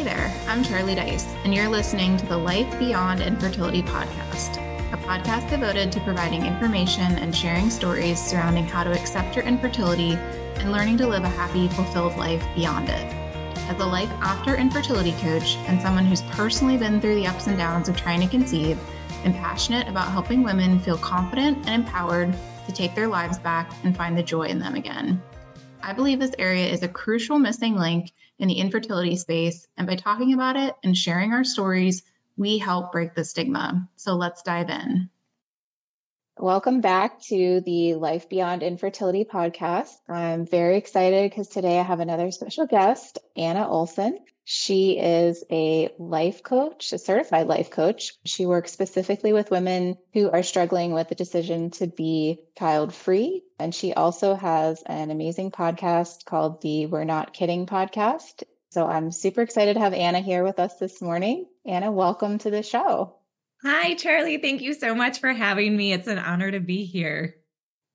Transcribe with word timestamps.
Hey 0.00 0.06
there, 0.06 0.34
I'm 0.48 0.64
Charlie 0.64 0.94
Dice, 0.94 1.26
and 1.44 1.54
you're 1.54 1.68
listening 1.68 2.16
to 2.16 2.24
the 2.24 2.38
Life 2.38 2.78
Beyond 2.78 3.20
Infertility 3.20 3.82
podcast, 3.82 4.56
a 4.94 4.96
podcast 4.96 5.50
devoted 5.50 5.92
to 5.92 6.00
providing 6.00 6.46
information 6.46 7.18
and 7.18 7.36
sharing 7.36 7.68
stories 7.68 8.18
surrounding 8.18 8.64
how 8.64 8.82
to 8.82 8.98
accept 8.98 9.36
your 9.36 9.44
infertility 9.44 10.12
and 10.12 10.72
learning 10.72 10.96
to 10.96 11.06
live 11.06 11.24
a 11.24 11.28
happy, 11.28 11.68
fulfilled 11.68 12.16
life 12.16 12.42
beyond 12.54 12.88
it. 12.88 13.12
As 13.68 13.78
a 13.78 13.84
life 13.84 14.08
after 14.22 14.56
infertility 14.56 15.12
coach 15.20 15.56
and 15.68 15.78
someone 15.82 16.06
who's 16.06 16.22
personally 16.30 16.78
been 16.78 16.98
through 16.98 17.16
the 17.16 17.26
ups 17.26 17.46
and 17.46 17.58
downs 17.58 17.90
of 17.90 17.96
trying 17.98 18.22
to 18.22 18.26
conceive, 18.26 18.78
I'm 19.26 19.34
passionate 19.34 19.86
about 19.86 20.10
helping 20.10 20.42
women 20.42 20.80
feel 20.80 20.96
confident 20.96 21.58
and 21.68 21.82
empowered 21.82 22.34
to 22.64 22.72
take 22.72 22.94
their 22.94 23.06
lives 23.06 23.38
back 23.38 23.70
and 23.84 23.94
find 23.94 24.16
the 24.16 24.22
joy 24.22 24.44
in 24.44 24.60
them 24.60 24.76
again. 24.76 25.22
I 25.82 25.92
believe 25.94 26.20
this 26.20 26.34
area 26.38 26.66
is 26.66 26.82
a 26.82 26.88
crucial 26.88 27.38
missing 27.38 27.74
link 27.74 28.12
in 28.38 28.48
the 28.48 28.54
infertility 28.54 29.16
space, 29.16 29.66
and 29.76 29.86
by 29.86 29.96
talking 29.96 30.32
about 30.34 30.56
it 30.56 30.74
and 30.84 30.96
sharing 30.96 31.32
our 31.32 31.44
stories, 31.44 32.02
we 32.36 32.58
help 32.58 32.92
break 32.92 33.14
the 33.14 33.24
stigma. 33.24 33.88
So 33.96 34.14
let's 34.14 34.42
dive 34.42 34.68
in. 34.68 35.08
Welcome 36.38 36.80
back 36.80 37.20
to 37.24 37.60
the 37.62 37.94
Life 37.94 38.28
Beyond 38.28 38.62
Infertility 38.62 39.24
podcast. 39.24 39.92
I'm 40.08 40.46
very 40.46 40.76
excited 40.76 41.30
because 41.30 41.48
today 41.48 41.78
I 41.78 41.82
have 41.82 42.00
another 42.00 42.30
special 42.30 42.66
guest, 42.66 43.18
Anna 43.36 43.68
Olson. 43.68 44.18
She 44.52 44.98
is 44.98 45.44
a 45.48 45.90
life 45.96 46.42
coach, 46.42 46.92
a 46.92 46.98
certified 46.98 47.46
life 47.46 47.70
coach. 47.70 48.14
She 48.24 48.46
works 48.46 48.72
specifically 48.72 49.32
with 49.32 49.52
women 49.52 49.96
who 50.12 50.28
are 50.28 50.42
struggling 50.42 50.92
with 50.92 51.08
the 51.08 51.14
decision 51.14 51.70
to 51.70 51.86
be 51.86 52.40
child 52.58 52.92
free. 52.92 53.44
And 53.60 53.72
she 53.72 53.94
also 53.94 54.34
has 54.34 54.82
an 54.86 55.12
amazing 55.12 55.52
podcast 55.52 56.24
called 56.24 56.62
the 56.62 56.86
We're 56.86 57.04
Not 57.04 57.32
Kidding 57.32 57.66
podcast. 57.66 58.42
So 58.70 58.88
I'm 58.88 59.12
super 59.12 59.42
excited 59.42 59.74
to 59.74 59.80
have 59.80 59.94
Anna 59.94 60.18
here 60.18 60.42
with 60.42 60.58
us 60.58 60.80
this 60.80 61.00
morning. 61.00 61.46
Anna, 61.64 61.92
welcome 61.92 62.38
to 62.38 62.50
the 62.50 62.64
show. 62.64 63.14
Hi, 63.62 63.94
Charlie. 63.94 64.38
Thank 64.38 64.62
you 64.62 64.74
so 64.74 64.96
much 64.96 65.20
for 65.20 65.32
having 65.32 65.76
me. 65.76 65.92
It's 65.92 66.08
an 66.08 66.18
honor 66.18 66.50
to 66.50 66.58
be 66.58 66.86
here. 66.86 67.36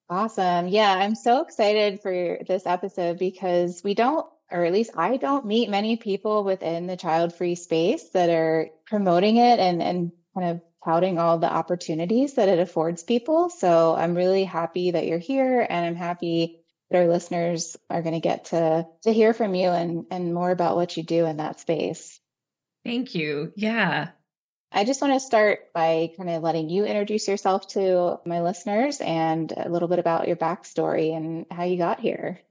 Awesome. 0.09 0.69
Yeah, 0.69 0.93
I'm 0.93 1.15
so 1.15 1.41
excited 1.41 1.99
for 2.01 2.37
this 2.47 2.65
episode 2.65 3.19
because 3.19 3.81
we 3.83 3.93
don't 3.93 4.25
or 4.51 4.63
at 4.65 4.73
least 4.73 4.91
I 4.95 5.17
don't 5.17 5.45
meet 5.45 5.69
many 5.69 5.97
people 5.97 6.43
within 6.43 6.87
the 6.87 6.97
child 6.97 7.33
free 7.33 7.55
space 7.55 8.09
that 8.09 8.29
are 8.29 8.69
promoting 8.85 9.37
it 9.37 9.59
and, 9.59 9.81
and 9.81 10.11
kind 10.33 10.51
of 10.51 10.61
touting 10.83 11.17
all 11.17 11.39
the 11.39 11.51
opportunities 11.51 12.35
that 12.35 12.49
it 12.49 12.59
affords 12.59 13.03
people. 13.03 13.49
So 13.49 13.95
I'm 13.95 14.15
really 14.15 14.43
happy 14.43 14.91
that 14.91 15.07
you're 15.07 15.17
here 15.17 15.65
and 15.67 15.85
I'm 15.85 15.95
happy 15.95 16.61
that 16.89 16.99
our 16.99 17.07
listeners 17.07 17.75
are 17.89 18.03
going 18.03 18.13
to 18.13 18.19
get 18.19 18.45
to 18.45 18.85
to 19.03 19.11
hear 19.11 19.33
from 19.33 19.55
you 19.55 19.69
and 19.69 20.05
and 20.11 20.33
more 20.33 20.51
about 20.51 20.75
what 20.75 20.95
you 20.95 21.03
do 21.03 21.25
in 21.25 21.37
that 21.37 21.59
space. 21.59 22.19
Thank 22.83 23.15
you. 23.15 23.51
Yeah. 23.55 24.09
I 24.71 24.83
just 24.83 25.01
want 25.01 25.13
to 25.13 25.19
start 25.19 25.73
by 25.73 26.11
kind 26.17 26.29
of 26.29 26.43
letting 26.43 26.69
you 26.69 26.85
introduce 26.85 27.27
yourself 27.27 27.67
to 27.69 28.19
my 28.25 28.41
listeners 28.41 28.99
and 28.99 29.51
a 29.55 29.69
little 29.69 29.87
bit 29.87 29.99
about 29.99 30.27
your 30.27 30.35
backstory 30.35 31.15
and 31.15 31.45
how 31.49 31.63
you 31.63 31.77
got 31.77 31.99
here. 31.99 32.41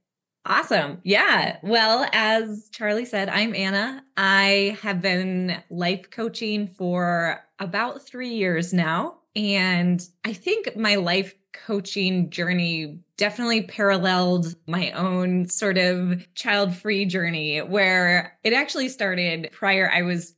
Awesome. 0.47 1.01
Yeah. 1.05 1.57
Well, 1.63 2.07
as 2.13 2.69
Charlie 2.71 3.07
said, 3.07 3.31
I'm 3.31 3.55
Anna. 3.55 4.05
I 4.17 4.77
have 4.83 5.01
been 5.01 5.63
life 5.71 6.11
coaching 6.11 6.69
for 6.69 7.41
about 7.59 8.07
three 8.07 8.35
years 8.35 8.75
now. 8.75 9.21
And 9.35 10.07
I 10.25 10.35
think 10.35 10.77
my 10.77 10.97
life 10.97 11.35
coaching 11.55 12.29
journey 12.29 12.99
definitely 13.17 13.63
paralleled 13.63 14.55
my 14.67 14.91
own 14.93 15.49
sort 15.49 15.79
of 15.79 16.27
child 16.35 16.75
free 16.75 17.07
journey, 17.07 17.61
where 17.63 18.37
it 18.45 18.53
actually 18.53 18.91
started 18.91 19.49
prior. 19.53 19.91
I 19.91 20.03
was 20.03 20.35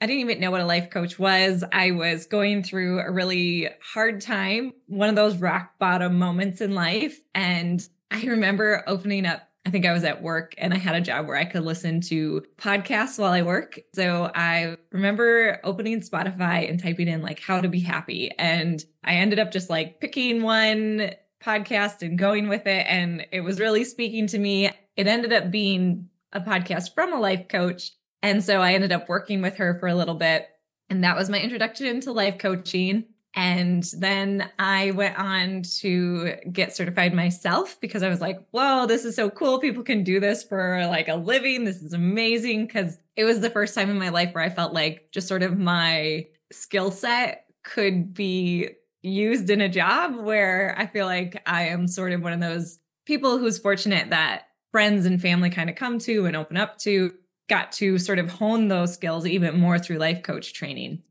I 0.00 0.06
didn't 0.06 0.20
even 0.20 0.40
know 0.40 0.50
what 0.50 0.62
a 0.62 0.66
life 0.66 0.88
coach 0.88 1.18
was. 1.18 1.62
I 1.72 1.90
was 1.90 2.24
going 2.24 2.62
through 2.62 3.00
a 3.00 3.10
really 3.10 3.68
hard 3.82 4.22
time, 4.22 4.72
one 4.86 5.10
of 5.10 5.16
those 5.16 5.36
rock 5.36 5.72
bottom 5.78 6.18
moments 6.18 6.62
in 6.62 6.74
life. 6.74 7.20
And 7.34 7.86
I 8.10 8.22
remember 8.22 8.82
opening 8.86 9.26
up 9.26 9.42
I 9.66 9.70
think 9.70 9.84
I 9.84 9.92
was 9.92 10.04
at 10.04 10.22
work 10.22 10.54
and 10.56 10.72
I 10.72 10.78
had 10.78 10.94
a 10.94 11.00
job 11.00 11.26
where 11.26 11.36
I 11.36 11.44
could 11.44 11.64
listen 11.64 12.00
to 12.02 12.42
podcasts 12.56 13.18
while 13.18 13.32
I 13.32 13.42
work. 13.42 13.78
So 13.94 14.30
I 14.34 14.76
remember 14.90 15.60
opening 15.64 16.00
Spotify 16.00 16.68
and 16.68 16.82
typing 16.82 17.08
in 17.08 17.20
like 17.20 17.40
how 17.40 17.60
to 17.60 17.68
be 17.68 17.80
happy. 17.80 18.30
And 18.38 18.82
I 19.04 19.16
ended 19.16 19.38
up 19.38 19.52
just 19.52 19.68
like 19.68 20.00
picking 20.00 20.42
one 20.42 21.10
podcast 21.44 22.02
and 22.02 22.18
going 22.18 22.48
with 22.48 22.66
it. 22.66 22.86
And 22.88 23.26
it 23.32 23.42
was 23.42 23.60
really 23.60 23.84
speaking 23.84 24.26
to 24.28 24.38
me. 24.38 24.70
It 24.96 25.06
ended 25.06 25.32
up 25.32 25.50
being 25.50 26.08
a 26.32 26.40
podcast 26.40 26.94
from 26.94 27.12
a 27.12 27.20
life 27.20 27.48
coach. 27.48 27.92
And 28.22 28.42
so 28.42 28.60
I 28.60 28.74
ended 28.74 28.92
up 28.92 29.08
working 29.08 29.42
with 29.42 29.56
her 29.56 29.78
for 29.78 29.88
a 29.88 29.94
little 29.94 30.14
bit. 30.14 30.48
And 30.88 31.04
that 31.04 31.16
was 31.16 31.30
my 31.30 31.38
introduction 31.38 32.00
to 32.00 32.12
life 32.12 32.38
coaching. 32.38 33.04
And 33.34 33.84
then 33.96 34.50
I 34.58 34.90
went 34.90 35.16
on 35.16 35.62
to 35.78 36.34
get 36.50 36.74
certified 36.74 37.14
myself 37.14 37.80
because 37.80 38.02
I 38.02 38.08
was 38.08 38.20
like, 38.20 38.44
whoa, 38.50 38.86
this 38.86 39.04
is 39.04 39.14
so 39.14 39.30
cool. 39.30 39.60
People 39.60 39.84
can 39.84 40.02
do 40.02 40.18
this 40.18 40.42
for 40.42 40.84
like 40.86 41.08
a 41.08 41.14
living. 41.14 41.64
This 41.64 41.80
is 41.80 41.92
amazing. 41.92 42.66
Cause 42.68 42.98
it 43.16 43.24
was 43.24 43.40
the 43.40 43.50
first 43.50 43.74
time 43.74 43.88
in 43.88 43.98
my 43.98 44.08
life 44.08 44.34
where 44.34 44.42
I 44.42 44.48
felt 44.48 44.72
like 44.72 45.10
just 45.12 45.28
sort 45.28 45.42
of 45.42 45.58
my 45.58 46.26
skill 46.50 46.90
set 46.90 47.44
could 47.62 48.12
be 48.12 48.70
used 49.02 49.48
in 49.48 49.60
a 49.60 49.68
job 49.68 50.16
where 50.16 50.74
I 50.76 50.86
feel 50.86 51.06
like 51.06 51.40
I 51.46 51.68
am 51.68 51.86
sort 51.86 52.12
of 52.12 52.22
one 52.22 52.32
of 52.32 52.40
those 52.40 52.80
people 53.06 53.38
who's 53.38 53.58
fortunate 53.58 54.10
that 54.10 54.48
friends 54.72 55.06
and 55.06 55.22
family 55.22 55.50
kind 55.50 55.70
of 55.70 55.76
come 55.76 55.98
to 56.00 56.26
and 56.26 56.36
open 56.36 56.56
up 56.56 56.78
to, 56.78 57.12
got 57.48 57.72
to 57.72 57.98
sort 57.98 58.18
of 58.18 58.30
hone 58.30 58.68
those 58.68 58.94
skills 58.94 59.26
even 59.26 59.58
more 59.58 59.78
through 59.78 59.98
life 59.98 60.22
coach 60.22 60.52
training 60.52 61.02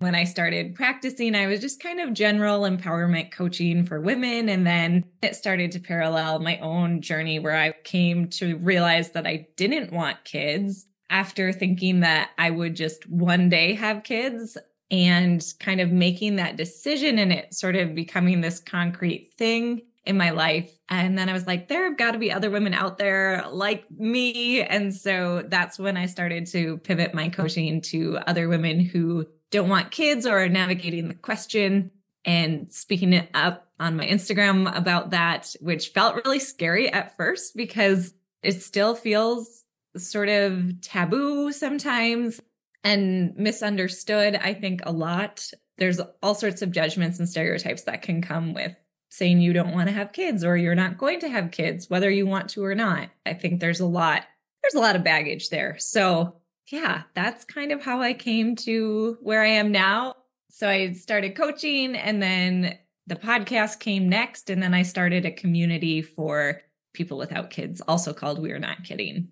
when 0.00 0.14
I 0.14 0.24
started 0.24 0.74
practicing, 0.74 1.34
I 1.34 1.46
was 1.46 1.60
just 1.60 1.82
kind 1.82 2.00
of 2.00 2.14
general 2.14 2.62
empowerment 2.62 3.30
coaching 3.32 3.84
for 3.84 4.00
women. 4.00 4.48
And 4.48 4.66
then 4.66 5.04
it 5.22 5.36
started 5.36 5.70
to 5.72 5.80
parallel 5.80 6.40
my 6.40 6.58
own 6.58 7.02
journey 7.02 7.38
where 7.38 7.56
I 7.56 7.74
came 7.84 8.28
to 8.30 8.56
realize 8.56 9.10
that 9.10 9.26
I 9.26 9.46
didn't 9.56 9.92
want 9.92 10.24
kids 10.24 10.86
after 11.10 11.52
thinking 11.52 12.00
that 12.00 12.30
I 12.38 12.50
would 12.50 12.76
just 12.76 13.08
one 13.10 13.50
day 13.50 13.74
have 13.74 14.02
kids 14.02 14.56
and 14.90 15.44
kind 15.60 15.82
of 15.82 15.92
making 15.92 16.36
that 16.36 16.56
decision 16.56 17.18
and 17.18 17.30
it 17.30 17.52
sort 17.54 17.76
of 17.76 17.94
becoming 17.94 18.40
this 18.40 18.58
concrete 18.58 19.34
thing 19.36 19.82
in 20.06 20.16
my 20.16 20.30
life. 20.30 20.72
And 20.88 21.18
then 21.18 21.28
I 21.28 21.34
was 21.34 21.46
like, 21.46 21.68
there 21.68 21.84
have 21.84 21.98
got 21.98 22.12
to 22.12 22.18
be 22.18 22.32
other 22.32 22.48
women 22.48 22.72
out 22.72 22.96
there 22.96 23.44
like 23.50 23.84
me. 23.90 24.62
And 24.62 24.94
so 24.94 25.44
that's 25.46 25.78
when 25.78 25.98
I 25.98 26.06
started 26.06 26.46
to 26.46 26.78
pivot 26.78 27.12
my 27.12 27.28
coaching 27.28 27.82
to 27.82 28.18
other 28.26 28.48
women 28.48 28.80
who 28.80 29.26
don't 29.50 29.68
want 29.68 29.90
kids 29.90 30.26
or 30.26 30.38
are 30.38 30.48
navigating 30.48 31.08
the 31.08 31.14
question 31.14 31.90
and 32.24 32.70
speaking 32.72 33.12
it 33.12 33.28
up 33.34 33.68
on 33.78 33.96
my 33.96 34.06
Instagram 34.06 34.74
about 34.76 35.10
that, 35.10 35.54
which 35.60 35.88
felt 35.88 36.16
really 36.24 36.38
scary 36.38 36.92
at 36.92 37.16
first 37.16 37.56
because 37.56 38.14
it 38.42 38.62
still 38.62 38.94
feels 38.94 39.64
sort 39.96 40.28
of 40.28 40.80
taboo 40.82 41.52
sometimes 41.52 42.40
and 42.84 43.36
misunderstood, 43.36 44.36
I 44.36 44.54
think, 44.54 44.80
a 44.84 44.92
lot. 44.92 45.50
There's 45.78 46.00
all 46.22 46.34
sorts 46.34 46.62
of 46.62 46.72
judgments 46.72 47.18
and 47.18 47.28
stereotypes 47.28 47.82
that 47.82 48.02
can 48.02 48.22
come 48.22 48.54
with 48.54 48.74
saying 49.10 49.40
you 49.40 49.52
don't 49.52 49.74
want 49.74 49.88
to 49.88 49.94
have 49.94 50.12
kids 50.12 50.44
or 50.44 50.56
you're 50.56 50.74
not 50.74 50.96
going 50.96 51.20
to 51.20 51.28
have 51.28 51.50
kids, 51.50 51.90
whether 51.90 52.10
you 52.10 52.26
want 52.26 52.50
to 52.50 52.64
or 52.64 52.74
not. 52.74 53.08
I 53.26 53.34
think 53.34 53.60
there's 53.60 53.80
a 53.80 53.86
lot, 53.86 54.22
there's 54.62 54.74
a 54.74 54.80
lot 54.80 54.94
of 54.94 55.02
baggage 55.02 55.50
there. 55.50 55.76
So 55.78 56.39
yeah, 56.70 57.02
that's 57.14 57.44
kind 57.44 57.72
of 57.72 57.82
how 57.82 58.00
I 58.00 58.12
came 58.12 58.56
to 58.56 59.18
where 59.20 59.42
I 59.42 59.48
am 59.48 59.72
now. 59.72 60.14
So 60.50 60.68
I 60.68 60.92
started 60.92 61.36
coaching 61.36 61.96
and 61.96 62.22
then 62.22 62.78
the 63.06 63.16
podcast 63.16 63.80
came 63.80 64.08
next. 64.08 64.50
And 64.50 64.62
then 64.62 64.72
I 64.72 64.82
started 64.82 65.26
a 65.26 65.32
community 65.32 66.00
for 66.00 66.62
people 66.92 67.18
without 67.18 67.50
kids, 67.50 67.80
also 67.86 68.12
called 68.12 68.40
We 68.40 68.52
Are 68.52 68.58
Not 68.58 68.84
Kidding. 68.84 69.28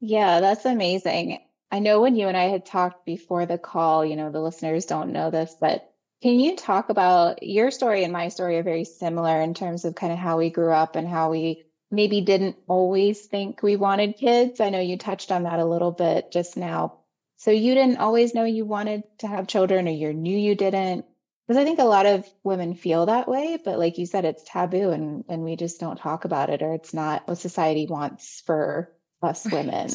Yeah, 0.00 0.40
that's 0.40 0.66
amazing. 0.66 1.38
I 1.70 1.78
know 1.78 2.00
when 2.00 2.16
you 2.16 2.28
and 2.28 2.36
I 2.36 2.44
had 2.44 2.66
talked 2.66 3.06
before 3.06 3.46
the 3.46 3.58
call, 3.58 4.04
you 4.04 4.14
know, 4.14 4.30
the 4.30 4.40
listeners 4.40 4.84
don't 4.84 5.12
know 5.12 5.30
this, 5.30 5.56
but 5.58 5.90
can 6.22 6.38
you 6.38 6.56
talk 6.56 6.90
about 6.90 7.42
your 7.42 7.70
story 7.70 8.04
and 8.04 8.12
my 8.12 8.28
story 8.28 8.58
are 8.58 8.62
very 8.62 8.84
similar 8.84 9.40
in 9.40 9.54
terms 9.54 9.84
of 9.84 9.94
kind 9.94 10.12
of 10.12 10.18
how 10.18 10.38
we 10.38 10.50
grew 10.50 10.72
up 10.72 10.96
and 10.96 11.08
how 11.08 11.30
we 11.30 11.65
maybe 11.90 12.20
didn't 12.20 12.56
always 12.66 13.26
think 13.26 13.62
we 13.62 13.76
wanted 13.76 14.16
kids. 14.16 14.60
I 14.60 14.70
know 14.70 14.80
you 14.80 14.98
touched 14.98 15.30
on 15.30 15.44
that 15.44 15.60
a 15.60 15.64
little 15.64 15.92
bit 15.92 16.32
just 16.32 16.56
now. 16.56 17.00
So 17.36 17.50
you 17.50 17.74
didn't 17.74 17.98
always 17.98 18.34
know 18.34 18.44
you 18.44 18.64
wanted 18.64 19.04
to 19.18 19.26
have 19.26 19.46
children 19.46 19.86
or 19.86 19.92
you 19.92 20.12
knew 20.12 20.36
you 20.36 20.54
didn't. 20.54 21.04
Because 21.46 21.60
I 21.60 21.64
think 21.64 21.78
a 21.78 21.84
lot 21.84 22.06
of 22.06 22.26
women 22.42 22.74
feel 22.74 23.06
that 23.06 23.28
way, 23.28 23.56
but 23.64 23.78
like 23.78 23.98
you 23.98 24.06
said, 24.06 24.24
it's 24.24 24.42
taboo 24.44 24.90
and, 24.90 25.24
and 25.28 25.44
we 25.44 25.54
just 25.54 25.78
don't 25.78 25.98
talk 25.98 26.24
about 26.24 26.50
it 26.50 26.60
or 26.60 26.74
it's 26.74 26.92
not 26.92 27.28
what 27.28 27.38
society 27.38 27.86
wants 27.86 28.42
for 28.44 28.92
us 29.22 29.46
women. 29.50 29.88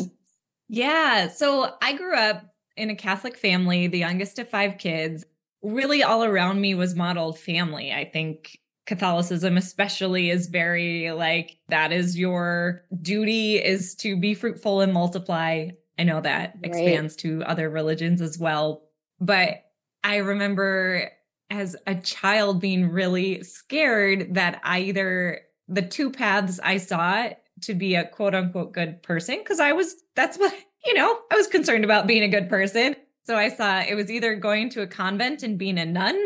Yeah. 0.69 1.27
So 1.27 1.73
I 1.81 1.93
grew 1.97 2.15
up 2.15 2.45
in 2.77 2.89
a 2.89 2.95
Catholic 2.95 3.35
family, 3.35 3.87
the 3.87 3.97
youngest 3.97 4.39
of 4.39 4.47
five 4.47 4.77
kids. 4.77 5.25
Really 5.61 6.03
all 6.03 6.23
around 6.23 6.61
me 6.61 6.73
was 6.73 6.95
modeled 6.95 7.37
family. 7.37 7.91
I 7.91 8.05
think 8.05 8.57
Catholicism 8.87 9.57
especially 9.57 10.29
is 10.29 10.47
very 10.47 11.11
like 11.11 11.57
that 11.69 11.91
is 11.91 12.17
your 12.17 12.83
duty 13.01 13.57
is 13.57 13.95
to 13.95 14.17
be 14.17 14.33
fruitful 14.33 14.81
and 14.81 14.91
multiply. 14.91 15.69
I 15.99 16.03
know 16.03 16.19
that 16.21 16.55
right. 16.55 16.65
expands 16.65 17.15
to 17.17 17.43
other 17.43 17.69
religions 17.69 18.21
as 18.21 18.39
well. 18.39 18.83
But 19.19 19.63
I 20.03 20.17
remember 20.17 21.11
as 21.51 21.75
a 21.85 21.95
child 21.95 22.59
being 22.59 22.89
really 22.89 23.43
scared 23.43 24.33
that 24.35 24.61
either 24.63 25.41
the 25.67 25.81
two 25.81 26.09
paths 26.09 26.59
I 26.63 26.77
saw 26.77 27.29
to 27.61 27.73
be 27.75 27.95
a 27.95 28.05
quote 28.05 28.33
unquote 28.33 28.71
good 28.71 29.03
person, 29.03 29.37
because 29.39 29.59
I 29.59 29.73
was, 29.73 29.95
that's 30.15 30.37
what, 30.37 30.53
you 30.85 30.93
know, 30.93 31.19
I 31.31 31.35
was 31.35 31.47
concerned 31.47 31.83
about 31.83 32.07
being 32.07 32.23
a 32.23 32.29
good 32.29 32.49
person. 32.49 32.95
So 33.23 33.35
I 33.35 33.49
saw 33.49 33.81
it 33.81 33.93
was 33.93 34.09
either 34.09 34.35
going 34.35 34.69
to 34.71 34.81
a 34.81 34.87
convent 34.87 35.43
and 35.43 35.57
being 35.57 35.77
a 35.77 35.85
nun 35.85 36.17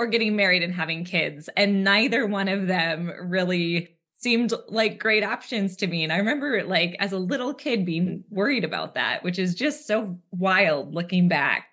or 0.00 0.06
getting 0.06 0.34
married 0.34 0.62
and 0.62 0.72
having 0.72 1.04
kids. 1.04 1.50
And 1.58 1.84
neither 1.84 2.26
one 2.26 2.48
of 2.48 2.66
them 2.66 3.12
really 3.20 3.94
seemed 4.14 4.54
like 4.68 4.98
great 4.98 5.22
options 5.22 5.76
to 5.76 5.86
me. 5.86 6.02
And 6.02 6.10
I 6.10 6.16
remember 6.16 6.64
like 6.64 6.96
as 7.00 7.12
a 7.12 7.18
little 7.18 7.52
kid 7.52 7.84
being 7.84 8.24
worried 8.30 8.64
about 8.64 8.94
that, 8.94 9.22
which 9.22 9.38
is 9.38 9.54
just 9.54 9.86
so 9.86 10.18
wild 10.30 10.94
looking 10.94 11.28
back. 11.28 11.66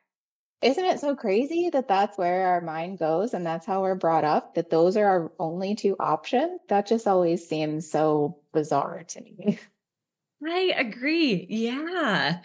Isn't 0.61 0.83
it 0.83 0.99
so 0.99 1.15
crazy 1.15 1.69
that 1.69 1.87
that's 1.87 2.17
where 2.17 2.47
our 2.47 2.59
mind 2.59 2.99
goes 2.99 3.33
and 3.33 3.45
that's 3.45 3.65
how 3.65 3.81
we're 3.81 3.95
brought 3.95 4.25
up, 4.25 4.55
that 4.55 4.71
those 4.71 4.97
are 4.97 5.05
our 5.05 5.31
only 5.39 5.73
two 5.73 5.95
options? 6.01 6.59
That 6.67 6.85
just 6.85 7.07
always 7.07 7.47
seems 7.47 7.89
so 7.89 8.39
bizarre 8.51 9.03
to 9.07 9.21
me. 9.21 9.57
I 10.45 10.73
agree. 10.75 11.47
Yeah. 11.49 12.39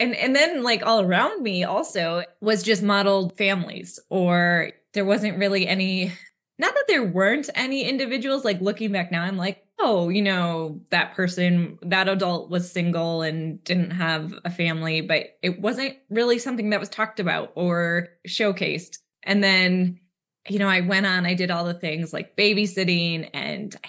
And 0.00 0.16
and 0.16 0.34
then 0.34 0.64
like 0.64 0.84
all 0.84 1.02
around 1.02 1.44
me 1.44 1.62
also 1.62 2.24
was 2.40 2.64
just 2.64 2.82
modeled 2.82 3.36
families 3.36 4.00
or 4.08 4.72
there 4.98 5.04
wasn't 5.04 5.38
really 5.38 5.64
any 5.64 6.12
not 6.58 6.74
that 6.74 6.86
there 6.88 7.04
weren't 7.04 7.48
any 7.54 7.88
individuals 7.88 8.44
like 8.44 8.60
looking 8.60 8.90
back 8.90 9.12
now 9.12 9.22
i'm 9.22 9.36
like 9.36 9.64
oh 9.78 10.08
you 10.08 10.20
know 10.20 10.80
that 10.90 11.14
person 11.14 11.78
that 11.82 12.08
adult 12.08 12.50
was 12.50 12.68
single 12.68 13.22
and 13.22 13.62
didn't 13.62 13.92
have 13.92 14.34
a 14.44 14.50
family 14.50 15.00
but 15.00 15.38
it 15.40 15.60
wasn't 15.60 15.94
really 16.10 16.36
something 16.36 16.70
that 16.70 16.80
was 16.80 16.88
talked 16.88 17.20
about 17.20 17.52
or 17.54 18.08
showcased. 18.26 18.98
And 19.22 19.44
then 19.44 20.00
you 20.48 20.58
know 20.58 20.68
i 20.68 20.80
went 20.80 21.06
on 21.06 21.26
i 21.26 21.34
did 21.34 21.52
all 21.52 21.64
the 21.64 21.74
things 21.74 22.12
like 22.12 22.36
babysitting 22.36 23.30
and 23.32 23.76
i 23.84 23.88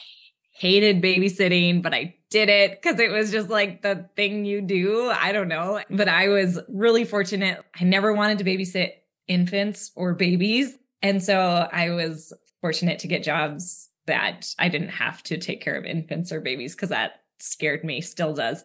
hated 0.51 1.01
babysitting 1.01 1.81
but 1.81 1.95
i 1.95 2.13
did 2.29 2.49
it 2.49 2.79
because 2.79 2.99
it 2.99 3.09
was 3.09 3.31
just 3.31 3.49
like 3.49 3.81
the 3.81 4.07
thing 4.15 4.45
you 4.45 4.61
do. 4.61 5.09
I 5.09 5.31
don't 5.31 5.47
know. 5.47 5.81
But 5.89 6.07
i 6.07 6.27
was 6.27 6.59
really 6.67 7.03
fortunate. 7.03 7.65
I 7.79 7.83
never 7.83 8.13
wanted 8.13 8.37
to 8.37 8.43
babysit 8.43 8.91
infants 9.27 9.91
or 9.95 10.13
babies 10.13 10.77
and 11.01 11.23
so 11.23 11.39
I 11.71 11.91
was 11.91 12.33
fortunate 12.61 12.99
to 12.99 13.07
get 13.07 13.23
jobs 13.23 13.89
that 14.05 14.53
I 14.57 14.69
didn't 14.69 14.89
have 14.89 15.21
to 15.23 15.37
take 15.37 15.61
care 15.61 15.75
of 15.75 15.85
infants 15.85 16.31
or 16.31 16.41
babies 16.41 16.75
because 16.75 16.89
that 16.89 17.21
scared 17.39 17.83
me, 17.83 18.01
still 18.01 18.33
does. 18.33 18.63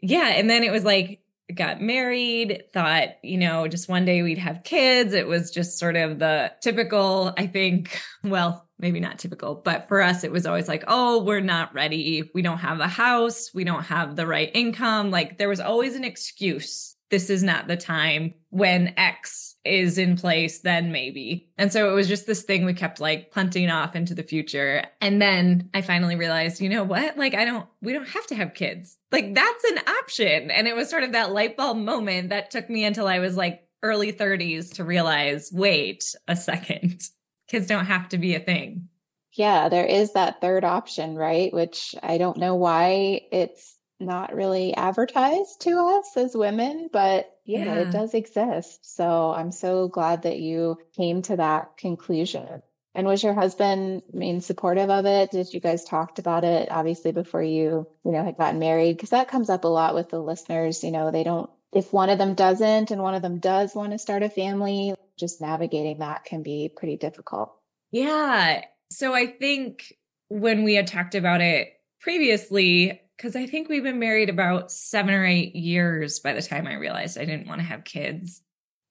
Yeah. 0.00 0.28
And 0.28 0.48
then 0.48 0.62
it 0.62 0.72
was 0.72 0.84
like, 0.84 1.20
got 1.54 1.80
married, 1.80 2.64
thought, 2.72 3.08
you 3.22 3.38
know, 3.38 3.68
just 3.68 3.88
one 3.88 4.04
day 4.04 4.22
we'd 4.22 4.38
have 4.38 4.64
kids. 4.64 5.12
It 5.14 5.28
was 5.28 5.50
just 5.50 5.78
sort 5.78 5.96
of 5.96 6.18
the 6.18 6.52
typical, 6.60 7.32
I 7.36 7.46
think, 7.46 8.00
well, 8.24 8.68
maybe 8.78 9.00
not 9.00 9.18
typical, 9.18 9.54
but 9.54 9.86
for 9.88 10.02
us, 10.02 10.24
it 10.24 10.32
was 10.32 10.44
always 10.44 10.68
like, 10.68 10.84
oh, 10.88 11.22
we're 11.22 11.40
not 11.40 11.72
ready. 11.72 12.28
We 12.34 12.42
don't 12.42 12.58
have 12.58 12.80
a 12.80 12.88
house. 12.88 13.50
We 13.54 13.64
don't 13.64 13.84
have 13.84 14.16
the 14.16 14.26
right 14.26 14.50
income. 14.54 15.10
Like 15.10 15.38
there 15.38 15.48
was 15.48 15.60
always 15.60 15.94
an 15.94 16.04
excuse 16.04 16.95
this 17.10 17.30
is 17.30 17.42
not 17.42 17.68
the 17.68 17.76
time 17.76 18.34
when 18.50 18.94
X 18.96 19.56
is 19.64 19.98
in 19.98 20.16
place, 20.16 20.60
then 20.60 20.92
maybe. 20.92 21.48
And 21.58 21.72
so 21.72 21.90
it 21.90 21.94
was 21.94 22.08
just 22.08 22.26
this 22.26 22.42
thing 22.42 22.64
we 22.64 22.74
kept 22.74 23.00
like 23.00 23.30
punting 23.30 23.70
off 23.70 23.94
into 23.94 24.14
the 24.14 24.22
future. 24.22 24.84
And 25.00 25.20
then 25.20 25.70
I 25.74 25.82
finally 25.82 26.16
realized, 26.16 26.60
you 26.60 26.68
know 26.68 26.84
what? 26.84 27.16
Like, 27.16 27.34
I 27.34 27.44
don't, 27.44 27.66
we 27.82 27.92
don't 27.92 28.08
have 28.08 28.26
to 28.28 28.34
have 28.34 28.54
kids. 28.54 28.96
Like, 29.12 29.34
that's 29.34 29.64
an 29.64 29.78
option. 29.86 30.50
And 30.50 30.66
it 30.66 30.76
was 30.76 30.88
sort 30.88 31.02
of 31.02 31.12
that 31.12 31.32
light 31.32 31.56
bulb 31.56 31.78
moment 31.78 32.30
that 32.30 32.50
took 32.50 32.70
me 32.70 32.84
until 32.84 33.06
I 33.06 33.18
was 33.18 33.36
like 33.36 33.66
early 33.82 34.12
30s 34.12 34.74
to 34.74 34.84
realize, 34.84 35.50
wait 35.52 36.04
a 36.26 36.36
second, 36.36 37.02
kids 37.48 37.66
don't 37.66 37.86
have 37.86 38.08
to 38.10 38.18
be 38.18 38.34
a 38.34 38.40
thing. 38.40 38.88
Yeah, 39.32 39.68
there 39.68 39.84
is 39.84 40.14
that 40.14 40.40
third 40.40 40.64
option, 40.64 41.14
right? 41.14 41.52
Which 41.52 41.94
I 42.02 42.16
don't 42.16 42.38
know 42.38 42.54
why 42.54 43.20
it's 43.30 43.75
not 43.98 44.34
really 44.34 44.74
advertised 44.74 45.60
to 45.62 45.78
us 45.78 46.16
as 46.16 46.36
women, 46.36 46.88
but 46.92 47.32
yeah, 47.44 47.64
yeah, 47.64 47.74
it 47.76 47.92
does 47.92 48.14
exist. 48.14 48.94
So 48.96 49.32
I'm 49.32 49.52
so 49.52 49.88
glad 49.88 50.22
that 50.22 50.38
you 50.38 50.78
came 50.96 51.22
to 51.22 51.36
that 51.36 51.76
conclusion. 51.76 52.62
And 52.94 53.06
was 53.06 53.22
your 53.22 53.34
husband 53.34 54.02
I 54.12 54.16
mean 54.16 54.40
supportive 54.40 54.90
of 54.90 55.04
it? 55.04 55.30
Did 55.30 55.52
you 55.52 55.60
guys 55.60 55.84
talked 55.84 56.18
about 56.18 56.44
it 56.44 56.70
obviously 56.70 57.12
before 57.12 57.42
you, 57.42 57.86
you 58.04 58.12
know, 58.12 58.24
had 58.24 58.38
gotten 58.38 58.58
married? 58.58 58.96
Because 58.96 59.10
that 59.10 59.28
comes 59.28 59.50
up 59.50 59.64
a 59.64 59.68
lot 59.68 59.94
with 59.94 60.08
the 60.08 60.18
listeners. 60.18 60.82
You 60.82 60.90
know, 60.90 61.10
they 61.10 61.22
don't 61.22 61.50
if 61.72 61.92
one 61.92 62.08
of 62.08 62.18
them 62.18 62.34
doesn't 62.34 62.90
and 62.90 63.02
one 63.02 63.14
of 63.14 63.22
them 63.22 63.38
does 63.38 63.74
want 63.74 63.92
to 63.92 63.98
start 63.98 64.22
a 64.22 64.30
family, 64.30 64.94
just 65.18 65.42
navigating 65.42 65.98
that 65.98 66.24
can 66.24 66.42
be 66.42 66.72
pretty 66.74 66.96
difficult. 66.96 67.54
Yeah. 67.90 68.62
So 68.90 69.14
I 69.14 69.26
think 69.26 69.92
when 70.28 70.64
we 70.64 70.74
had 70.74 70.86
talked 70.86 71.14
about 71.14 71.40
it 71.40 71.68
previously, 72.00 73.02
because 73.16 73.36
I 73.36 73.46
think 73.46 73.68
we've 73.68 73.82
been 73.82 73.98
married 73.98 74.28
about 74.28 74.70
seven 74.70 75.14
or 75.14 75.24
eight 75.24 75.54
years 75.54 76.20
by 76.20 76.32
the 76.32 76.42
time 76.42 76.66
I 76.66 76.74
realized 76.74 77.18
I 77.18 77.24
didn't 77.24 77.48
want 77.48 77.60
to 77.60 77.66
have 77.66 77.84
kids. 77.84 78.42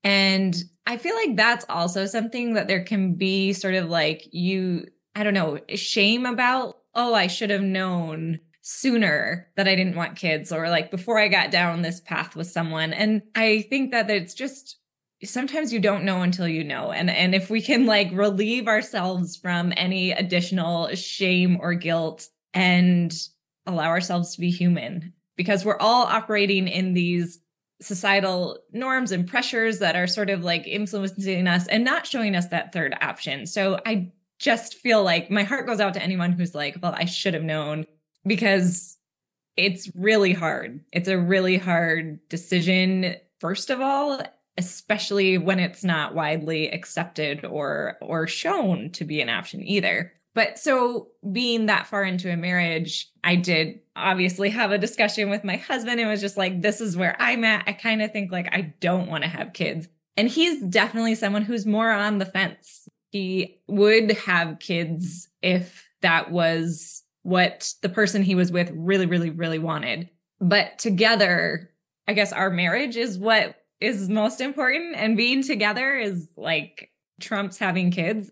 And 0.03 0.55
I 0.85 0.97
feel 0.97 1.15
like 1.15 1.35
that's 1.35 1.65
also 1.69 2.05
something 2.05 2.53
that 2.53 2.67
there 2.67 2.83
can 2.83 3.15
be 3.15 3.53
sort 3.53 3.75
of 3.75 3.89
like 3.89 4.27
you, 4.31 4.85
I 5.15 5.23
don't 5.23 5.33
know, 5.33 5.59
shame 5.69 6.25
about, 6.25 6.77
oh, 6.93 7.13
I 7.13 7.27
should 7.27 7.49
have 7.49 7.63
known 7.63 8.39
sooner 8.61 9.47
that 9.57 9.67
I 9.67 9.75
didn't 9.75 9.95
want 9.95 10.15
kids 10.15 10.51
or 10.51 10.69
like 10.69 10.89
before 10.89 11.19
I 11.19 11.27
got 11.27 11.51
down 11.51 11.81
this 11.81 12.01
path 12.01 12.35
with 12.35 12.47
someone. 12.47 12.93
And 12.93 13.21
I 13.35 13.65
think 13.69 13.91
that 13.91 14.09
it's 14.09 14.33
just 14.33 14.79
sometimes 15.23 15.71
you 15.71 15.79
don't 15.79 16.03
know 16.03 16.21
until 16.21 16.47
you 16.47 16.63
know. 16.63 16.91
And 16.91 17.09
and 17.09 17.33
if 17.33 17.49
we 17.49 17.61
can 17.61 17.85
like 17.85 18.09
relieve 18.11 18.67
ourselves 18.67 19.35
from 19.35 19.73
any 19.77 20.11
additional 20.11 20.93
shame 20.95 21.57
or 21.61 21.73
guilt 21.73 22.27
and 22.53 23.15
allow 23.65 23.87
ourselves 23.87 24.35
to 24.35 24.41
be 24.41 24.49
human 24.49 25.13
because 25.35 25.65
we're 25.65 25.79
all 25.79 26.05
operating 26.05 26.67
in 26.67 26.93
these 26.93 27.39
societal 27.81 28.57
norms 28.71 29.11
and 29.11 29.27
pressures 29.27 29.79
that 29.79 29.95
are 29.95 30.07
sort 30.07 30.29
of 30.29 30.43
like 30.43 30.65
influencing 30.65 31.47
us 31.47 31.67
and 31.67 31.83
not 31.83 32.07
showing 32.07 32.35
us 32.35 32.47
that 32.47 32.71
third 32.71 32.95
option. 33.01 33.45
So 33.45 33.79
I 33.85 34.11
just 34.39 34.75
feel 34.75 35.03
like 35.03 35.29
my 35.29 35.43
heart 35.43 35.67
goes 35.67 35.79
out 35.79 35.93
to 35.95 36.03
anyone 36.03 36.31
who's 36.31 36.55
like, 36.55 36.77
well, 36.81 36.95
I 36.95 37.05
should 37.05 37.33
have 37.33 37.43
known 37.43 37.85
because 38.25 38.97
it's 39.57 39.93
really 39.95 40.33
hard. 40.33 40.81
It's 40.91 41.07
a 41.07 41.17
really 41.17 41.57
hard 41.57 42.19
decision, 42.29 43.15
first 43.39 43.69
of 43.69 43.81
all, 43.81 44.21
especially 44.57 45.37
when 45.37 45.59
it's 45.59 45.83
not 45.83 46.15
widely 46.15 46.69
accepted 46.69 47.45
or 47.45 47.97
or 48.01 48.27
shown 48.27 48.89
to 48.91 49.03
be 49.03 49.21
an 49.21 49.29
option 49.29 49.61
either. 49.63 50.13
But 50.35 50.59
so 50.59 51.07
being 51.31 51.65
that 51.65 51.87
far 51.87 52.03
into 52.03 52.31
a 52.31 52.35
marriage, 52.37 53.09
I 53.23 53.37
did 53.37 53.79
obviously 53.95 54.49
have 54.49 54.71
a 54.71 54.77
discussion 54.77 55.29
with 55.29 55.45
my 55.45 55.55
husband. 55.55 55.99
It 56.01 56.05
was 56.05 56.19
just 56.21 56.35
like, 56.35 56.61
this 56.61 56.81
is 56.81 56.97
where 56.97 57.15
I'm 57.19 57.45
at. 57.45 57.63
I 57.65 57.73
kind 57.73 58.01
of 58.01 58.11
think 58.11 58.31
like 58.31 58.53
I 58.53 58.73
don't 58.81 59.07
want 59.07 59.23
to 59.23 59.29
have 59.29 59.53
kids. 59.53 59.87
And 60.17 60.27
he's 60.27 60.61
definitely 60.61 61.15
someone 61.15 61.41
who's 61.41 61.65
more 61.65 61.89
on 61.89 62.17
the 62.17 62.25
fence. 62.25 62.87
He 63.11 63.61
would 63.67 64.11
have 64.11 64.59
kids 64.59 65.29
if 65.41 65.87
that 66.01 66.31
was 66.31 67.03
what 67.23 67.73
the 67.81 67.89
person 67.89 68.21
he 68.21 68.35
was 68.35 68.51
with 68.51 68.69
really, 68.75 69.05
really, 69.05 69.29
really 69.29 69.59
wanted. 69.59 70.09
But 70.41 70.77
together, 70.79 71.71
I 72.09 72.13
guess 72.13 72.33
our 72.33 72.49
marriage 72.49 72.97
is 72.97 73.17
what 73.17 73.55
is 73.79 74.09
most 74.09 74.41
important. 74.41 74.97
And 74.97 75.15
being 75.15 75.43
together 75.43 75.95
is 75.95 76.29
like 76.35 76.91
trumps 77.21 77.57
having 77.57 77.91
kids 77.91 78.31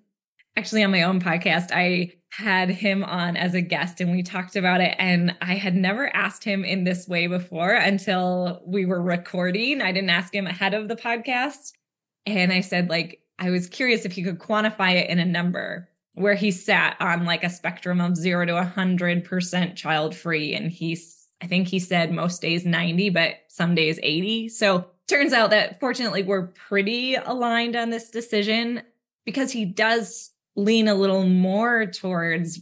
actually 0.56 0.84
on 0.84 0.92
my 0.92 1.04
own 1.04 1.20
podcast, 1.20 1.72
I 1.72 2.14
had 2.30 2.70
him 2.70 3.04
on 3.04 3.38
as 3.38 3.54
a 3.54 3.62
guest 3.62 4.02
and 4.02 4.12
we 4.12 4.24
talked 4.24 4.56
about 4.56 4.82
it. 4.82 4.96
And 4.98 5.36
I 5.42 5.54
had 5.56 5.76
never 5.76 6.14
asked 6.16 6.44
him 6.44 6.66
in 6.66 6.84
this 6.84 7.08
way 7.08 7.28
before 7.28 7.74
until 7.74 8.62
we 8.66 8.86
were 8.86 9.02
recording. 9.02 9.82
I 9.82 9.92
didn't 9.92 10.10
ask 10.10 10.34
him 10.34 10.48
ahead 10.48 10.74
of 10.74 10.88
the 10.88 10.96
podcast. 10.96 11.74
And 12.26 12.52
I 12.52 12.62
said, 12.62 12.90
like, 12.90 13.22
I 13.38 13.50
was 13.50 13.68
curious 13.68 14.06
if 14.06 14.14
he 14.14 14.24
could 14.24 14.40
quantify 14.40 14.94
it 14.94 15.10
in 15.10 15.20
a 15.20 15.26
number 15.26 15.90
where 16.16 16.36
he 16.36 16.52
sat 16.52 16.96
on 17.00 17.26
like 17.26 17.44
a 17.44 17.50
spectrum 17.50 18.00
of 18.00 18.16
zero 18.16 18.46
to 18.46 18.58
a 18.58 18.64
hundred 18.64 19.26
percent 19.26 19.76
child 19.76 20.16
free. 20.16 20.54
And 20.54 20.72
he's, 20.72 21.28
I 21.42 21.48
think 21.48 21.68
he 21.68 21.80
said 21.80 22.12
most 22.12 22.42
days 22.42 22.66
90, 22.66 23.10
but 23.10 23.36
some 23.48 23.76
days 23.76 24.00
80. 24.02 24.50
So 24.50 24.86
turns 25.08 25.34
out 25.34 25.50
that 25.50 25.80
fortunately 25.80 26.24
we're 26.24 26.48
pretty 26.48 27.16
aligned 27.16 27.76
on 27.76 27.90
this 27.90 28.10
decision 28.10 28.84
because 29.26 29.52
he 29.52 29.66
does 29.66 30.32
lean 30.56 30.88
a 30.88 30.96
little 30.96 31.26
more 31.26 31.86
towards 31.86 32.62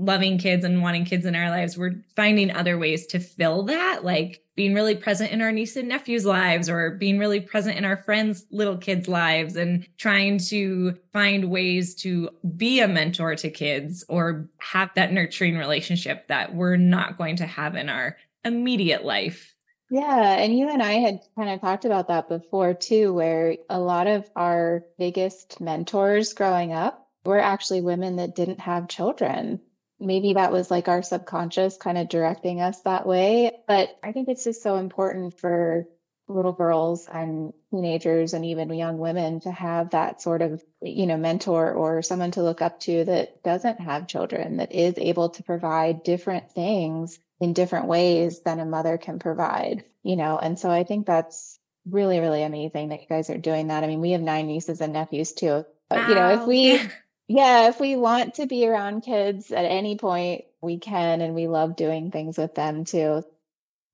loving 0.00 0.38
kids 0.38 0.64
and 0.64 0.82
wanting 0.82 1.04
kids 1.04 1.26
in 1.26 1.36
our 1.36 1.50
lives, 1.50 1.76
we're 1.76 2.02
finding 2.16 2.50
other 2.50 2.78
ways 2.78 3.06
to 3.06 3.20
fill 3.20 3.64
that, 3.64 4.02
like 4.02 4.42
being 4.56 4.74
really 4.74 4.94
present 4.94 5.30
in 5.30 5.42
our 5.42 5.52
niece 5.52 5.76
and 5.76 5.88
nephew's 5.88 6.24
lives 6.24 6.68
or 6.68 6.92
being 6.92 7.18
really 7.18 7.40
present 7.40 7.76
in 7.76 7.84
our 7.84 7.98
friends' 7.98 8.46
little 8.50 8.76
kids' 8.76 9.08
lives 9.08 9.56
and 9.56 9.86
trying 9.98 10.38
to 10.38 10.94
find 11.12 11.50
ways 11.50 11.94
to 11.94 12.30
be 12.56 12.80
a 12.80 12.88
mentor 12.88 13.34
to 13.36 13.50
kids 13.50 14.04
or 14.08 14.48
have 14.58 14.90
that 14.94 15.12
nurturing 15.12 15.56
relationship 15.56 16.26
that 16.28 16.54
we're 16.54 16.76
not 16.76 17.18
going 17.18 17.36
to 17.36 17.46
have 17.46 17.74
in 17.74 17.88
our 17.88 18.16
immediate 18.44 19.04
life. 19.04 19.54
Yeah. 19.90 20.36
And 20.38 20.56
you 20.56 20.68
and 20.68 20.82
I 20.82 20.92
had 20.92 21.20
kind 21.36 21.50
of 21.50 21.60
talked 21.60 21.84
about 21.84 22.08
that 22.08 22.28
before 22.28 22.74
too, 22.74 23.12
where 23.12 23.56
a 23.68 23.78
lot 23.80 24.06
of 24.06 24.30
our 24.36 24.84
biggest 24.98 25.60
mentors 25.60 26.32
growing 26.32 26.72
up 26.72 27.09
were 27.24 27.38
actually 27.38 27.80
women 27.80 28.16
that 28.16 28.34
didn't 28.34 28.60
have 28.60 28.88
children. 28.88 29.60
Maybe 29.98 30.34
that 30.34 30.52
was 30.52 30.70
like 30.70 30.88
our 30.88 31.02
subconscious 31.02 31.76
kind 31.76 31.98
of 31.98 32.08
directing 32.08 32.60
us 32.60 32.80
that 32.82 33.06
way. 33.06 33.52
But 33.66 33.98
I 34.02 34.12
think 34.12 34.28
it's 34.28 34.44
just 34.44 34.62
so 34.62 34.76
important 34.76 35.38
for 35.38 35.86
little 36.30 36.52
girls 36.52 37.08
and 37.12 37.52
teenagers 37.70 38.32
and 38.34 38.44
even 38.44 38.72
young 38.72 38.98
women 38.98 39.40
to 39.40 39.50
have 39.50 39.90
that 39.90 40.22
sort 40.22 40.42
of 40.42 40.62
you 40.80 41.06
know 41.06 41.16
mentor 41.16 41.72
or 41.72 42.02
someone 42.02 42.30
to 42.30 42.42
look 42.42 42.62
up 42.62 42.80
to 42.80 43.04
that 43.04 43.42
doesn't 43.42 43.80
have 43.80 44.06
children 44.06 44.58
that 44.58 44.72
is 44.72 44.94
able 44.96 45.30
to 45.30 45.42
provide 45.42 46.02
different 46.02 46.50
things 46.52 47.18
in 47.40 47.52
different 47.52 47.86
ways 47.86 48.40
than 48.42 48.60
a 48.60 48.64
mother 48.64 48.96
can 48.96 49.18
provide 49.18 49.84
you 50.02 50.16
know 50.16 50.38
and 50.38 50.58
so 50.58 50.70
i 50.70 50.84
think 50.84 51.06
that's 51.06 51.58
really 51.88 52.20
really 52.20 52.42
amazing 52.42 52.90
that 52.90 53.00
you 53.00 53.08
guys 53.08 53.30
are 53.30 53.38
doing 53.38 53.68
that 53.68 53.84
i 53.84 53.86
mean 53.86 54.00
we 54.00 54.12
have 54.12 54.20
nine 54.20 54.46
nieces 54.46 54.80
and 54.80 54.92
nephews 54.92 55.32
too 55.32 55.64
but, 55.88 56.08
you 56.08 56.14
know 56.14 56.30
if 56.30 56.46
we 56.46 56.80
yeah 57.30 57.68
if 57.68 57.80
we 57.80 57.96
want 57.96 58.34
to 58.34 58.46
be 58.46 58.66
around 58.66 59.02
kids 59.02 59.50
at 59.52 59.64
any 59.64 59.96
point 59.96 60.44
we 60.60 60.78
can 60.78 61.20
and 61.20 61.34
we 61.34 61.48
love 61.48 61.76
doing 61.76 62.10
things 62.10 62.36
with 62.36 62.54
them 62.54 62.84
too 62.84 63.22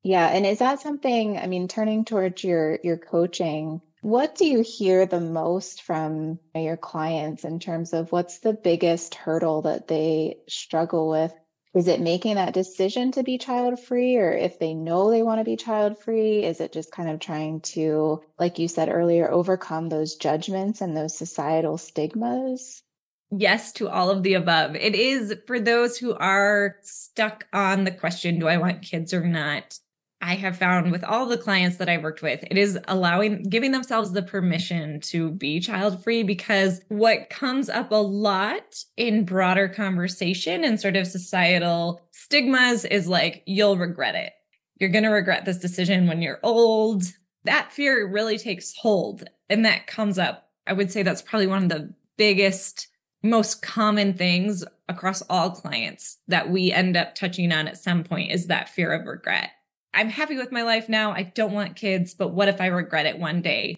yeah. 0.02 0.28
And 0.28 0.46
is 0.46 0.60
that 0.60 0.80
something, 0.80 1.36
I 1.36 1.48
mean, 1.48 1.66
turning 1.66 2.04
towards 2.04 2.44
your 2.44 2.78
your 2.84 2.96
coaching, 2.96 3.80
what 4.02 4.36
do 4.36 4.46
you 4.46 4.60
hear 4.62 5.04
the 5.04 5.20
most 5.20 5.82
from 5.82 6.38
your 6.54 6.76
clients 6.76 7.44
in 7.44 7.58
terms 7.58 7.92
of 7.92 8.12
what's 8.12 8.38
the 8.38 8.52
biggest 8.52 9.16
hurdle 9.16 9.62
that 9.62 9.88
they 9.88 10.36
struggle 10.48 11.08
with? 11.10 11.34
Is 11.74 11.88
it 11.88 12.00
making 12.00 12.36
that 12.36 12.54
decision 12.54 13.10
to 13.12 13.24
be 13.24 13.36
child 13.36 13.80
free, 13.80 14.16
or 14.16 14.32
if 14.32 14.60
they 14.60 14.74
know 14.74 15.10
they 15.10 15.22
want 15.22 15.40
to 15.40 15.44
be 15.44 15.56
child 15.56 15.98
free, 15.98 16.44
is 16.44 16.60
it 16.60 16.72
just 16.72 16.92
kind 16.92 17.10
of 17.10 17.18
trying 17.18 17.60
to, 17.62 18.22
like 18.38 18.60
you 18.60 18.68
said 18.68 18.88
earlier, 18.88 19.28
overcome 19.30 19.88
those 19.88 20.14
judgments 20.14 20.80
and 20.80 20.96
those 20.96 21.18
societal 21.18 21.78
stigmas? 21.78 22.84
Yes 23.30 23.72
to 23.72 23.88
all 23.88 24.10
of 24.10 24.22
the 24.22 24.34
above. 24.34 24.76
It 24.76 24.94
is 24.94 25.34
for 25.46 25.58
those 25.58 25.98
who 25.98 26.14
are 26.14 26.76
stuck 26.82 27.46
on 27.52 27.84
the 27.84 27.90
question, 27.90 28.38
do 28.38 28.46
I 28.48 28.56
want 28.56 28.82
kids 28.82 29.12
or 29.12 29.26
not? 29.26 29.78
I 30.22 30.34
have 30.34 30.56
found 30.56 30.92
with 30.92 31.04
all 31.04 31.26
the 31.26 31.36
clients 31.36 31.76
that 31.76 31.88
I've 31.88 32.02
worked 32.02 32.22
with, 32.22 32.42
it 32.50 32.56
is 32.56 32.78
allowing, 32.88 33.42
giving 33.44 33.72
themselves 33.72 34.12
the 34.12 34.22
permission 34.22 35.00
to 35.02 35.30
be 35.30 35.60
child 35.60 36.02
free 36.02 36.22
because 36.22 36.80
what 36.88 37.28
comes 37.28 37.68
up 37.68 37.92
a 37.92 37.96
lot 37.96 38.82
in 38.96 39.24
broader 39.24 39.68
conversation 39.68 40.64
and 40.64 40.80
sort 40.80 40.96
of 40.96 41.06
societal 41.06 42.00
stigmas 42.12 42.84
is 42.86 43.06
like, 43.06 43.42
you'll 43.46 43.76
regret 43.76 44.14
it. 44.14 44.32
You're 44.78 44.90
going 44.90 45.04
to 45.04 45.10
regret 45.10 45.44
this 45.44 45.58
decision 45.58 46.06
when 46.06 46.22
you're 46.22 46.40
old. 46.42 47.04
That 47.44 47.72
fear 47.72 48.08
really 48.08 48.38
takes 48.38 48.74
hold 48.74 49.28
and 49.50 49.64
that 49.64 49.86
comes 49.86 50.18
up. 50.18 50.48
I 50.66 50.72
would 50.72 50.90
say 50.90 51.02
that's 51.02 51.22
probably 51.22 51.46
one 51.46 51.64
of 51.64 51.68
the 51.68 51.92
biggest, 52.16 52.88
most 53.22 53.62
common 53.62 54.14
things 54.14 54.64
across 54.88 55.22
all 55.22 55.50
clients 55.50 56.18
that 56.28 56.50
we 56.50 56.70
end 56.70 56.96
up 56.96 57.14
touching 57.14 57.52
on 57.52 57.66
at 57.66 57.76
some 57.78 58.04
point 58.04 58.30
is 58.30 58.46
that 58.46 58.68
fear 58.68 58.92
of 58.92 59.06
regret 59.06 59.50
I'm 59.96 60.10
happy 60.10 60.36
with 60.36 60.52
my 60.52 60.62
life 60.62 60.90
now. 60.90 61.12
I 61.12 61.22
don't 61.22 61.54
want 61.54 61.74
kids, 61.74 62.12
but 62.12 62.34
what 62.34 62.48
if 62.48 62.60
I 62.60 62.66
regret 62.66 63.06
it 63.06 63.18
one 63.18 63.40
day? 63.40 63.76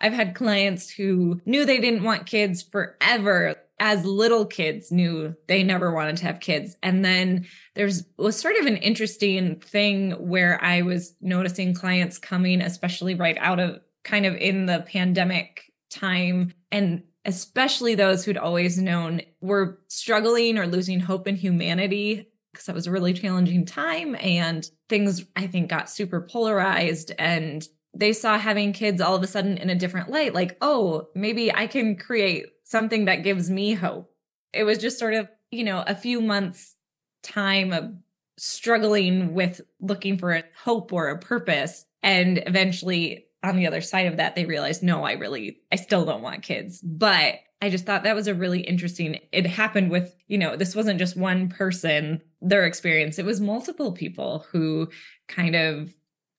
I've 0.00 0.12
had 0.12 0.36
clients 0.36 0.88
who 0.88 1.40
knew 1.44 1.64
they 1.64 1.80
didn't 1.80 2.04
want 2.04 2.26
kids 2.26 2.62
forever 2.62 3.56
as 3.80 4.04
little 4.04 4.46
kids 4.46 4.92
knew 4.92 5.34
they 5.48 5.64
never 5.64 5.92
wanted 5.92 6.18
to 6.18 6.26
have 6.26 6.38
kids. 6.38 6.76
And 6.82 7.04
then 7.04 7.46
there's 7.74 8.04
was 8.16 8.38
sort 8.38 8.56
of 8.56 8.66
an 8.66 8.76
interesting 8.76 9.58
thing 9.58 10.12
where 10.12 10.62
I 10.62 10.82
was 10.82 11.14
noticing 11.20 11.74
clients 11.74 12.18
coming, 12.18 12.62
especially 12.62 13.14
right 13.16 13.36
out 13.40 13.58
of 13.58 13.80
kind 14.04 14.26
of 14.26 14.36
in 14.36 14.66
the 14.66 14.84
pandemic 14.86 15.72
time 15.90 16.54
and 16.70 17.02
especially 17.26 17.94
those 17.94 18.24
who'd 18.24 18.38
always 18.38 18.78
known 18.78 19.20
were 19.40 19.78
struggling 19.88 20.56
or 20.58 20.66
losing 20.66 21.00
hope 21.00 21.28
in 21.28 21.36
humanity 21.36 22.30
because 22.52 22.66
that 22.66 22.74
was 22.74 22.86
a 22.86 22.90
really 22.90 23.12
challenging 23.12 23.66
time 23.66 24.16
and 24.20 24.70
things 24.88 25.26
I 25.36 25.46
think 25.46 25.68
got 25.68 25.90
super 25.90 26.22
polarized 26.22 27.12
and 27.18 27.66
they 27.94 28.12
saw 28.12 28.38
having 28.38 28.72
kids 28.72 29.00
all 29.00 29.14
of 29.14 29.22
a 29.22 29.26
sudden 29.26 29.58
in 29.58 29.68
a 29.68 29.74
different 29.74 30.08
light 30.08 30.32
like 30.32 30.56
oh 30.62 31.08
maybe 31.14 31.52
I 31.52 31.66
can 31.66 31.96
create 31.96 32.46
something 32.66 33.04
that 33.04 33.22
gives 33.22 33.48
me 33.48 33.74
hope. 33.74 34.12
It 34.52 34.64
was 34.64 34.78
just 34.78 34.98
sort 34.98 35.14
of, 35.14 35.28
you 35.50 35.64
know, 35.64 35.84
a 35.86 35.94
few 35.94 36.20
months 36.20 36.74
time 37.22 37.72
of 37.72 37.94
struggling 38.38 39.34
with 39.34 39.60
looking 39.80 40.18
for 40.18 40.32
a 40.32 40.44
hope 40.62 40.92
or 40.92 41.08
a 41.08 41.18
purpose 41.18 41.86
and 42.02 42.42
eventually 42.46 43.25
on 43.46 43.56
the 43.56 43.66
other 43.66 43.80
side 43.80 44.06
of 44.06 44.16
that 44.16 44.34
they 44.34 44.44
realized 44.44 44.82
no 44.82 45.04
I 45.04 45.12
really 45.12 45.60
I 45.72 45.76
still 45.76 46.04
don't 46.04 46.22
want 46.22 46.42
kids. 46.42 46.80
But 46.80 47.40
I 47.62 47.70
just 47.70 47.86
thought 47.86 48.02
that 48.02 48.14
was 48.14 48.28
a 48.28 48.34
really 48.34 48.60
interesting. 48.60 49.18
It 49.32 49.46
happened 49.46 49.90
with, 49.90 50.14
you 50.26 50.36
know, 50.36 50.56
this 50.56 50.76
wasn't 50.76 50.98
just 50.98 51.16
one 51.16 51.48
person, 51.48 52.20
their 52.42 52.66
experience. 52.66 53.18
It 53.18 53.24
was 53.24 53.40
multiple 53.40 53.92
people 53.92 54.44
who 54.50 54.90
kind 55.26 55.56
of 55.56 55.94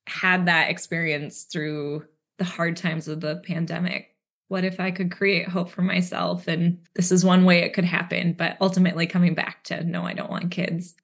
had 0.06 0.46
that 0.46 0.70
experience 0.70 1.44
through 1.44 2.06
the 2.38 2.46
hard 2.46 2.78
times 2.78 3.08
of 3.08 3.20
the 3.20 3.38
pandemic. 3.38 4.16
What 4.48 4.64
if 4.64 4.80
I 4.80 4.92
could 4.92 5.12
create 5.12 5.50
hope 5.50 5.72
for 5.72 5.82
myself? 5.82 6.48
And 6.48 6.80
this 6.94 7.12
is 7.12 7.26
one 7.26 7.46
way 7.46 7.64
it 7.64 7.74
could 7.74 7.84
happen, 7.84 8.34
but 8.34 8.56
ultimately 8.62 9.08
coming 9.08 9.34
back 9.34 9.64
to 9.66 9.84
no, 9.84 10.04
I 10.04 10.14
don't 10.14 10.30
want 10.30 10.52
kids. 10.52 10.96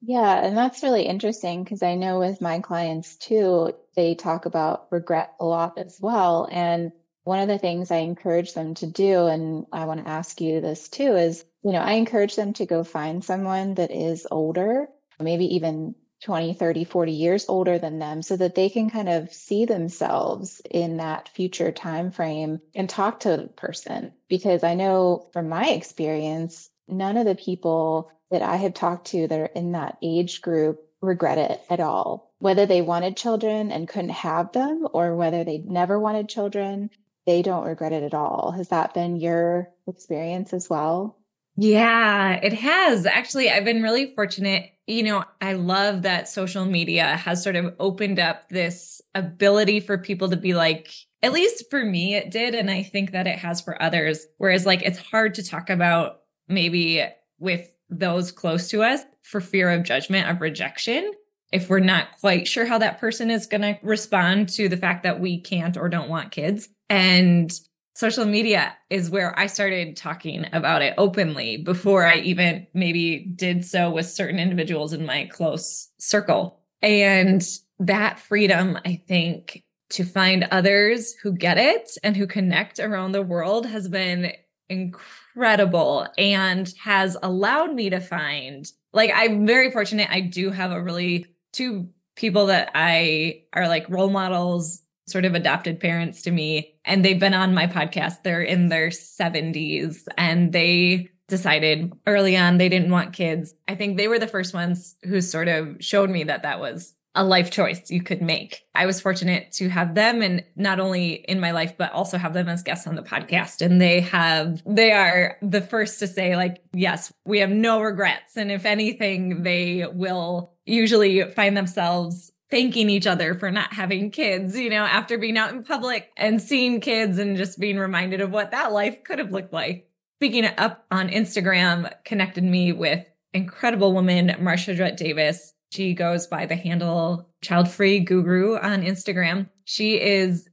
Yeah, 0.00 0.44
and 0.44 0.56
that's 0.56 0.84
really 0.84 1.02
interesting 1.02 1.64
because 1.64 1.82
I 1.82 1.96
know 1.96 2.20
with 2.20 2.40
my 2.40 2.60
clients 2.60 3.16
too, 3.16 3.74
they 3.98 4.14
talk 4.14 4.46
about 4.46 4.86
regret 4.92 5.34
a 5.40 5.44
lot 5.44 5.76
as 5.76 5.98
well. 6.00 6.48
And 6.52 6.92
one 7.24 7.40
of 7.40 7.48
the 7.48 7.58
things 7.58 7.90
I 7.90 7.96
encourage 7.96 8.54
them 8.54 8.74
to 8.74 8.86
do, 8.86 9.26
and 9.26 9.66
I 9.72 9.86
want 9.86 10.04
to 10.04 10.08
ask 10.08 10.40
you 10.40 10.60
this 10.60 10.88
too, 10.88 11.16
is, 11.16 11.44
you 11.64 11.72
know, 11.72 11.80
I 11.80 11.94
encourage 11.94 12.36
them 12.36 12.52
to 12.54 12.64
go 12.64 12.84
find 12.84 13.24
someone 13.24 13.74
that 13.74 13.90
is 13.90 14.24
older, 14.30 14.86
maybe 15.18 15.52
even 15.56 15.96
20, 16.22 16.54
30, 16.54 16.84
40 16.84 17.10
years 17.10 17.46
older 17.48 17.76
than 17.76 17.98
them 17.98 18.22
so 18.22 18.36
that 18.36 18.54
they 18.54 18.68
can 18.68 18.88
kind 18.88 19.08
of 19.08 19.32
see 19.32 19.64
themselves 19.64 20.62
in 20.70 20.98
that 20.98 21.28
future 21.30 21.72
time 21.72 22.12
frame 22.12 22.60
and 22.76 22.88
talk 22.88 23.18
to 23.20 23.36
the 23.36 23.48
person. 23.48 24.12
Because 24.28 24.62
I 24.62 24.74
know 24.74 25.26
from 25.32 25.48
my 25.48 25.70
experience, 25.70 26.70
none 26.86 27.16
of 27.16 27.26
the 27.26 27.34
people 27.34 28.12
that 28.30 28.42
I 28.42 28.56
have 28.56 28.74
talked 28.74 29.08
to 29.08 29.26
that 29.26 29.40
are 29.40 29.46
in 29.46 29.72
that 29.72 29.98
age 30.02 30.40
group 30.40 30.84
regret 31.00 31.38
it 31.38 31.60
at 31.68 31.80
all. 31.80 32.27
Whether 32.40 32.66
they 32.66 32.82
wanted 32.82 33.16
children 33.16 33.72
and 33.72 33.88
couldn't 33.88 34.10
have 34.10 34.52
them 34.52 34.86
or 34.92 35.16
whether 35.16 35.42
they 35.44 35.58
never 35.58 35.98
wanted 35.98 36.28
children, 36.28 36.90
they 37.26 37.42
don't 37.42 37.66
regret 37.66 37.92
it 37.92 38.02
at 38.02 38.14
all. 38.14 38.52
Has 38.52 38.68
that 38.68 38.94
been 38.94 39.16
your 39.16 39.68
experience 39.86 40.52
as 40.52 40.70
well? 40.70 41.18
Yeah, 41.56 42.34
it 42.34 42.52
has. 42.52 43.04
Actually, 43.04 43.50
I've 43.50 43.64
been 43.64 43.82
really 43.82 44.14
fortunate. 44.14 44.70
You 44.86 45.02
know, 45.02 45.24
I 45.40 45.54
love 45.54 46.02
that 46.02 46.28
social 46.28 46.64
media 46.64 47.16
has 47.16 47.42
sort 47.42 47.56
of 47.56 47.74
opened 47.80 48.20
up 48.20 48.48
this 48.48 49.02
ability 49.16 49.80
for 49.80 49.98
people 49.98 50.30
to 50.30 50.36
be 50.36 50.54
like, 50.54 50.92
at 51.20 51.32
least 51.32 51.68
for 51.68 51.84
me, 51.84 52.14
it 52.14 52.30
did. 52.30 52.54
And 52.54 52.70
I 52.70 52.84
think 52.84 53.10
that 53.10 53.26
it 53.26 53.40
has 53.40 53.60
for 53.60 53.82
others. 53.82 54.24
Whereas, 54.36 54.64
like, 54.64 54.82
it's 54.82 54.98
hard 55.00 55.34
to 55.34 55.42
talk 55.42 55.68
about 55.68 56.20
maybe 56.46 57.04
with 57.40 57.68
those 57.90 58.30
close 58.30 58.68
to 58.68 58.84
us 58.84 59.02
for 59.22 59.40
fear 59.40 59.68
of 59.70 59.82
judgment, 59.82 60.30
of 60.30 60.40
rejection 60.40 61.12
if 61.52 61.68
we're 61.70 61.80
not 61.80 62.18
quite 62.20 62.46
sure 62.46 62.66
how 62.66 62.78
that 62.78 63.00
person 63.00 63.30
is 63.30 63.46
going 63.46 63.62
to 63.62 63.78
respond 63.82 64.48
to 64.50 64.68
the 64.68 64.76
fact 64.76 65.02
that 65.02 65.20
we 65.20 65.40
can't 65.40 65.76
or 65.76 65.88
don't 65.88 66.08
want 66.08 66.30
kids. 66.30 66.68
And 66.90 67.50
social 67.94 68.26
media 68.26 68.76
is 68.90 69.10
where 69.10 69.38
I 69.38 69.46
started 69.46 69.96
talking 69.96 70.46
about 70.52 70.82
it 70.82 70.94
openly 70.98 71.56
before 71.56 72.06
I 72.06 72.16
even 72.16 72.66
maybe 72.74 73.18
did 73.34 73.64
so 73.64 73.90
with 73.90 74.06
certain 74.06 74.38
individuals 74.38 74.92
in 74.92 75.06
my 75.06 75.28
close 75.32 75.90
circle. 75.98 76.60
And 76.82 77.42
that 77.80 78.20
freedom, 78.20 78.78
I 78.84 79.02
think, 79.08 79.64
to 79.90 80.04
find 80.04 80.46
others 80.50 81.14
who 81.22 81.32
get 81.32 81.58
it 81.58 81.90
and 82.02 82.16
who 82.16 82.26
connect 82.26 82.78
around 82.78 83.12
the 83.12 83.22
world 83.22 83.66
has 83.66 83.88
been 83.88 84.32
incredible 84.68 86.06
and 86.18 86.72
has 86.82 87.16
allowed 87.22 87.74
me 87.74 87.88
to 87.88 88.00
find 88.00 88.70
like 88.92 89.10
I'm 89.14 89.46
very 89.46 89.70
fortunate 89.70 90.08
I 90.10 90.20
do 90.20 90.50
have 90.50 90.72
a 90.72 90.82
really 90.82 91.26
two 91.58 91.88
people 92.14 92.46
that 92.46 92.70
I 92.74 93.42
are 93.52 93.68
like 93.68 93.90
role 93.90 94.10
models, 94.10 94.80
sort 95.06 95.24
of 95.24 95.34
adopted 95.34 95.80
parents 95.80 96.22
to 96.22 96.30
me. 96.30 96.76
And 96.84 97.04
they've 97.04 97.18
been 97.18 97.34
on 97.34 97.52
my 97.52 97.66
podcast. 97.66 98.22
They're 98.22 98.42
in 98.42 98.68
their 98.68 98.88
70s 98.88 100.04
and 100.16 100.52
they 100.52 101.08
decided 101.26 101.92
early 102.06 102.36
on 102.36 102.58
they 102.58 102.68
didn't 102.68 102.90
want 102.90 103.12
kids. 103.12 103.54
I 103.66 103.74
think 103.74 103.96
they 103.96 104.08
were 104.08 104.18
the 104.18 104.26
first 104.28 104.54
ones 104.54 104.94
who 105.04 105.20
sort 105.20 105.48
of 105.48 105.76
showed 105.80 106.10
me 106.10 106.24
that 106.24 106.42
that 106.42 106.60
was 106.60 106.94
a 107.14 107.24
life 107.24 107.50
choice 107.50 107.90
you 107.90 108.02
could 108.02 108.22
make. 108.22 108.62
I 108.74 108.86
was 108.86 109.00
fortunate 109.00 109.50
to 109.52 109.68
have 109.68 109.94
them 109.94 110.22
and 110.22 110.44
not 110.54 110.78
only 110.78 111.14
in 111.14 111.40
my 111.40 111.50
life, 111.50 111.74
but 111.76 111.90
also 111.92 112.16
have 112.16 112.32
them 112.32 112.48
as 112.48 112.62
guests 112.62 112.86
on 112.86 112.94
the 112.94 113.02
podcast. 113.02 113.60
And 113.60 113.80
they 113.80 114.00
have, 114.02 114.62
they 114.64 114.92
are 114.92 115.36
the 115.42 115.60
first 115.60 115.98
to 115.98 116.06
say, 116.06 116.36
like, 116.36 116.62
yes, 116.72 117.12
we 117.24 117.40
have 117.40 117.50
no 117.50 117.80
regrets. 117.80 118.36
And 118.36 118.52
if 118.52 118.64
anything, 118.64 119.42
they 119.42 119.84
will 119.92 120.52
usually 120.68 121.22
find 121.32 121.56
themselves 121.56 122.32
thanking 122.50 122.88
each 122.88 123.06
other 123.06 123.34
for 123.34 123.50
not 123.50 123.72
having 123.72 124.10
kids, 124.10 124.58
you 124.58 124.70
know, 124.70 124.84
after 124.84 125.18
being 125.18 125.36
out 125.36 125.52
in 125.52 125.62
public 125.62 126.10
and 126.16 126.40
seeing 126.40 126.80
kids 126.80 127.18
and 127.18 127.36
just 127.36 127.58
being 127.58 127.78
reminded 127.78 128.20
of 128.20 128.30
what 128.30 128.52
that 128.52 128.72
life 128.72 129.04
could 129.04 129.18
have 129.18 129.32
looked 129.32 129.52
like. 129.52 129.88
Speaking 130.18 130.46
up 130.56 130.84
on 130.90 131.10
Instagram 131.10 131.92
connected 132.04 132.42
me 132.44 132.72
with 132.72 133.06
incredible 133.32 133.92
woman, 133.92 134.34
Marcia 134.40 134.74
Drut-Davis. 134.74 135.52
She 135.70 135.94
goes 135.94 136.26
by 136.26 136.46
the 136.46 136.56
handle 136.56 137.28
Child 137.42 137.68
Free 137.68 138.00
Guru 138.00 138.56
on 138.56 138.82
Instagram. 138.82 139.48
She 139.64 140.00
is 140.00 140.48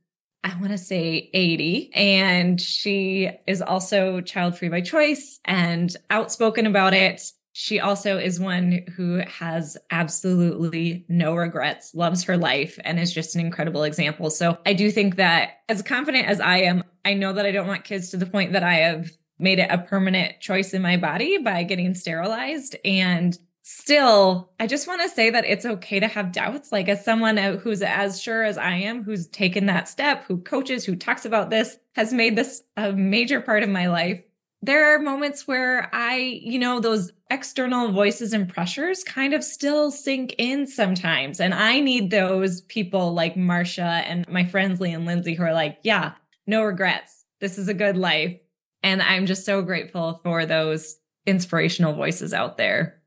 I 0.45 0.55
want 0.59 0.73
to 0.73 0.77
say 0.77 1.31
80. 1.33 1.91
And 1.95 2.61
she 2.61 3.31
is 3.47 3.63
also 3.63 4.21
child 4.21 4.55
free 4.55 4.69
by 4.69 4.81
choice 4.81 5.39
and 5.43 5.93
outspoken 6.11 6.67
about 6.67 6.93
it. 6.93 7.19
She 7.57 7.79
also 7.79 8.17
is 8.17 8.37
one 8.37 8.81
who 8.97 9.19
has 9.19 9.77
absolutely 9.89 11.05
no 11.07 11.35
regrets, 11.35 11.95
loves 11.95 12.25
her 12.25 12.35
life, 12.35 12.77
and 12.83 12.99
is 12.99 13.13
just 13.13 13.33
an 13.33 13.39
incredible 13.39 13.83
example. 13.83 14.29
So 14.29 14.57
I 14.65 14.73
do 14.73 14.91
think 14.91 15.15
that 15.15 15.59
as 15.69 15.81
confident 15.81 16.27
as 16.27 16.41
I 16.41 16.57
am, 16.57 16.83
I 17.05 17.13
know 17.13 17.31
that 17.31 17.45
I 17.45 17.51
don't 17.51 17.65
want 17.65 17.85
kids 17.85 18.09
to 18.09 18.17
the 18.17 18.25
point 18.25 18.51
that 18.51 18.63
I 18.63 18.73
have 18.73 19.09
made 19.39 19.59
it 19.59 19.71
a 19.71 19.77
permanent 19.77 20.41
choice 20.41 20.73
in 20.73 20.81
my 20.81 20.97
body 20.97 21.37
by 21.37 21.63
getting 21.63 21.93
sterilized. 21.95 22.75
And 22.83 23.39
still, 23.63 24.51
I 24.59 24.67
just 24.67 24.85
want 24.85 25.03
to 25.03 25.09
say 25.15 25.29
that 25.29 25.45
it's 25.45 25.65
okay 25.65 26.01
to 26.01 26.09
have 26.09 26.33
doubts. 26.33 26.73
Like, 26.73 26.89
as 26.89 27.05
someone 27.05 27.37
who's 27.37 27.81
as 27.81 28.21
sure 28.21 28.43
as 28.43 28.57
I 28.57 28.73
am, 28.73 29.01
who's 29.01 29.27
taken 29.27 29.67
that 29.67 29.87
step, 29.87 30.25
who 30.25 30.39
coaches, 30.39 30.83
who 30.83 30.97
talks 30.97 31.23
about 31.23 31.51
this, 31.51 31.77
has 31.93 32.11
made 32.11 32.35
this 32.35 32.63
a 32.75 32.91
major 32.91 33.39
part 33.39 33.63
of 33.63 33.69
my 33.69 33.87
life. 33.87 34.21
There 34.65 34.95
are 34.95 34.99
moments 34.99 35.47
where 35.47 35.89
I, 35.93 36.15
you 36.15 36.57
know, 36.57 36.79
those 36.79 37.11
external 37.29 37.91
voices 37.91 38.33
and 38.33 38.49
pressures 38.49 39.03
kind 39.03 39.35
of 39.35 39.43
still 39.43 39.91
sink 39.91 40.33
in 40.39 40.65
sometimes. 40.65 41.39
And 41.39 41.53
I 41.53 41.79
need 41.79 42.09
those 42.09 42.61
people 42.61 43.13
like 43.13 43.37
Marcia 43.37 44.01
and 44.07 44.27
my 44.27 44.43
friends 44.43 44.81
Lee 44.81 44.91
and 44.91 45.05
Lindsay 45.05 45.35
who 45.35 45.43
are 45.43 45.53
like, 45.53 45.77
yeah, 45.83 46.13
no 46.47 46.63
regrets. 46.63 47.25
This 47.39 47.59
is 47.59 47.67
a 47.67 47.75
good 47.75 47.95
life. 47.95 48.39
And 48.81 49.03
I'm 49.03 49.27
just 49.27 49.45
so 49.45 49.61
grateful 49.61 50.19
for 50.23 50.47
those 50.47 50.97
inspirational 51.27 51.93
voices 51.93 52.33
out 52.33 52.57
there. 52.57 53.01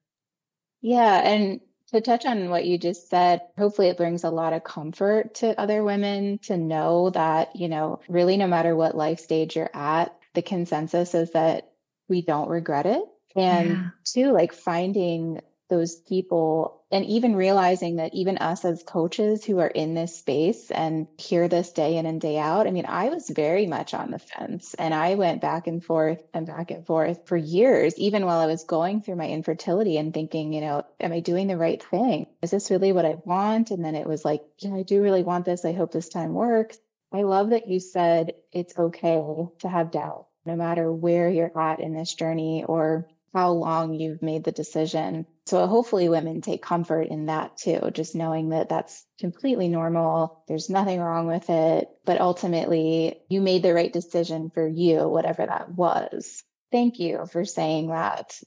Yeah. 0.80 1.28
And 1.28 1.60
to 1.88 2.00
touch 2.00 2.24
on 2.24 2.50
what 2.50 2.66
you 2.66 2.78
just 2.78 3.08
said, 3.10 3.40
hopefully 3.56 3.88
it 3.88 3.96
brings 3.96 4.22
a 4.22 4.30
lot 4.30 4.52
of 4.52 4.62
comfort 4.62 5.34
to 5.36 5.58
other 5.58 5.82
women 5.82 6.38
to 6.42 6.56
know 6.56 7.10
that, 7.10 7.56
you 7.56 7.68
know, 7.68 8.00
really 8.08 8.36
no 8.36 8.46
matter 8.46 8.76
what 8.76 8.96
life 8.96 9.18
stage 9.18 9.56
you're 9.56 9.70
at, 9.74 10.14
the 10.34 10.42
consensus 10.42 11.14
is 11.14 11.32
that 11.32 11.72
we 12.08 12.22
don't 12.22 12.48
regret 12.48 12.86
it. 12.86 13.02
And 13.36 13.70
yeah. 13.70 13.88
two, 14.04 14.32
like 14.32 14.52
finding 14.52 15.40
those 15.68 15.96
people 15.96 16.82
and 16.90 17.04
even 17.04 17.36
realizing 17.36 17.96
that 17.96 18.14
even 18.14 18.38
us 18.38 18.64
as 18.64 18.82
coaches 18.82 19.44
who 19.44 19.58
are 19.58 19.68
in 19.68 19.94
this 19.94 20.16
space 20.16 20.70
and 20.70 21.06
hear 21.18 21.46
this 21.46 21.72
day 21.72 21.96
in 21.96 22.06
and 22.06 22.20
day 22.20 22.38
out 22.38 22.66
i 22.66 22.70
mean 22.70 22.86
i 22.86 23.08
was 23.08 23.28
very 23.28 23.66
much 23.66 23.92
on 23.92 24.10
the 24.10 24.18
fence 24.18 24.74
and 24.74 24.94
i 24.94 25.14
went 25.14 25.40
back 25.40 25.66
and 25.66 25.84
forth 25.84 26.22
and 26.32 26.46
back 26.46 26.70
and 26.70 26.86
forth 26.86 27.26
for 27.26 27.36
years 27.36 27.94
even 27.98 28.24
while 28.24 28.38
i 28.38 28.46
was 28.46 28.64
going 28.64 29.02
through 29.02 29.16
my 29.16 29.28
infertility 29.28 29.96
and 29.98 30.14
thinking 30.14 30.52
you 30.52 30.60
know 30.60 30.82
am 31.00 31.12
i 31.12 31.20
doing 31.20 31.46
the 31.46 31.56
right 31.56 31.82
thing 31.82 32.26
is 32.42 32.50
this 32.50 32.70
really 32.70 32.92
what 32.92 33.04
i 33.04 33.16
want 33.24 33.70
and 33.70 33.84
then 33.84 33.94
it 33.94 34.06
was 34.06 34.24
like 34.24 34.42
yeah 34.58 34.74
i 34.74 34.82
do 34.82 35.02
really 35.02 35.22
want 35.22 35.44
this 35.44 35.64
i 35.64 35.72
hope 35.72 35.92
this 35.92 36.08
time 36.08 36.32
works 36.32 36.78
i 37.12 37.22
love 37.22 37.50
that 37.50 37.68
you 37.68 37.80
said 37.80 38.34
it's 38.52 38.78
okay 38.78 39.22
to 39.58 39.68
have 39.68 39.90
doubt 39.90 40.26
no 40.48 40.56
matter 40.56 40.90
where 40.90 41.28
you're 41.28 41.56
at 41.60 41.78
in 41.78 41.94
this 41.94 42.14
journey 42.14 42.64
or 42.66 43.06
how 43.34 43.50
long 43.50 43.94
you've 43.94 44.22
made 44.22 44.44
the 44.44 44.52
decision. 44.52 45.26
So 45.46 45.66
hopefully 45.66 46.08
women 46.08 46.40
take 46.40 46.62
comfort 46.62 47.08
in 47.08 47.26
that 47.26 47.56
too, 47.56 47.90
just 47.92 48.14
knowing 48.14 48.48
that 48.50 48.68
that's 48.68 49.06
completely 49.20 49.68
normal. 49.68 50.42
There's 50.48 50.70
nothing 50.70 51.00
wrong 51.00 51.26
with 51.26 51.48
it, 51.50 51.88
but 52.04 52.20
ultimately 52.20 53.20
you 53.28 53.40
made 53.40 53.62
the 53.62 53.74
right 53.74 53.92
decision 53.92 54.50
for 54.50 54.66
you, 54.66 55.06
whatever 55.08 55.46
that 55.46 55.70
was. 55.70 56.42
Thank 56.72 56.98
you 56.98 57.26
for 57.30 57.44
saying 57.44 57.88
that. 57.88 58.40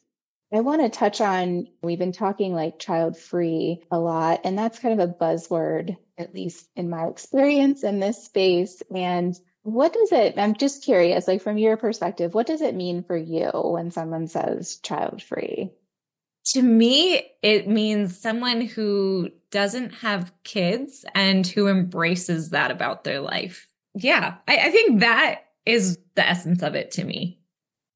I 0.53 0.59
want 0.59 0.81
to 0.81 0.89
touch 0.89 1.21
on, 1.21 1.67
we've 1.81 1.99
been 1.99 2.11
talking 2.11 2.53
like 2.53 2.77
child 2.77 3.17
free 3.17 3.81
a 3.89 3.97
lot, 3.97 4.41
and 4.43 4.57
that's 4.57 4.79
kind 4.79 4.99
of 4.99 5.09
a 5.09 5.13
buzzword, 5.13 5.95
at 6.17 6.35
least 6.35 6.69
in 6.75 6.89
my 6.89 7.05
experience 7.05 7.83
in 7.83 7.99
this 7.99 8.25
space. 8.25 8.83
And 8.93 9.39
what 9.63 9.93
does 9.93 10.11
it, 10.11 10.37
I'm 10.37 10.55
just 10.55 10.83
curious, 10.83 11.27
like 11.27 11.41
from 11.41 11.57
your 11.57 11.77
perspective, 11.77 12.33
what 12.33 12.47
does 12.47 12.61
it 12.61 12.75
mean 12.75 13.03
for 13.03 13.15
you 13.15 13.49
when 13.53 13.91
someone 13.91 14.27
says 14.27 14.77
child 14.77 15.21
free? 15.21 15.71
To 16.47 16.61
me, 16.61 17.31
it 17.41 17.67
means 17.67 18.17
someone 18.17 18.61
who 18.61 19.29
doesn't 19.51 19.91
have 19.95 20.33
kids 20.43 21.05
and 21.13 21.45
who 21.45 21.67
embraces 21.67 22.49
that 22.49 22.71
about 22.71 23.03
their 23.03 23.21
life. 23.21 23.67
Yeah, 23.93 24.35
I, 24.47 24.57
I 24.57 24.71
think 24.71 25.01
that 25.01 25.43
is 25.65 25.97
the 26.15 26.27
essence 26.27 26.63
of 26.63 26.75
it 26.75 26.91
to 26.91 27.03
me. 27.03 27.39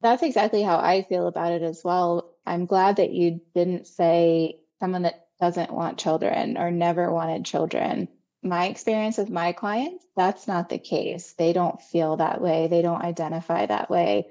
That's 0.02 0.22
exactly 0.24 0.62
how 0.62 0.78
I 0.78 1.02
feel 1.02 1.28
about 1.28 1.52
it 1.52 1.64
as 1.64 1.82
well. 1.84 2.35
I'm 2.46 2.66
glad 2.66 2.98
that 2.98 3.12
you 3.12 3.42
didn't 3.54 3.88
say 3.88 4.60
someone 4.80 5.04
that 5.04 5.28
doesn't 5.40 5.74
want 5.74 5.98
children 5.98 6.58
or 6.58 6.72
never 6.72 7.12
wanted 7.12 7.46
children 7.46 8.08
my 8.46 8.68
experience 8.68 9.18
with 9.18 9.30
my 9.30 9.52
clients, 9.52 10.06
that's 10.16 10.48
not 10.48 10.70
the 10.70 10.78
case. 10.78 11.34
They 11.34 11.52
don't 11.52 11.82
feel 11.82 12.18
that 12.18 12.42
way. 12.42 12.68
They 12.68 12.82
don't 12.82 13.02
identify 13.02 13.66
that 13.66 13.90
way. 13.90 14.28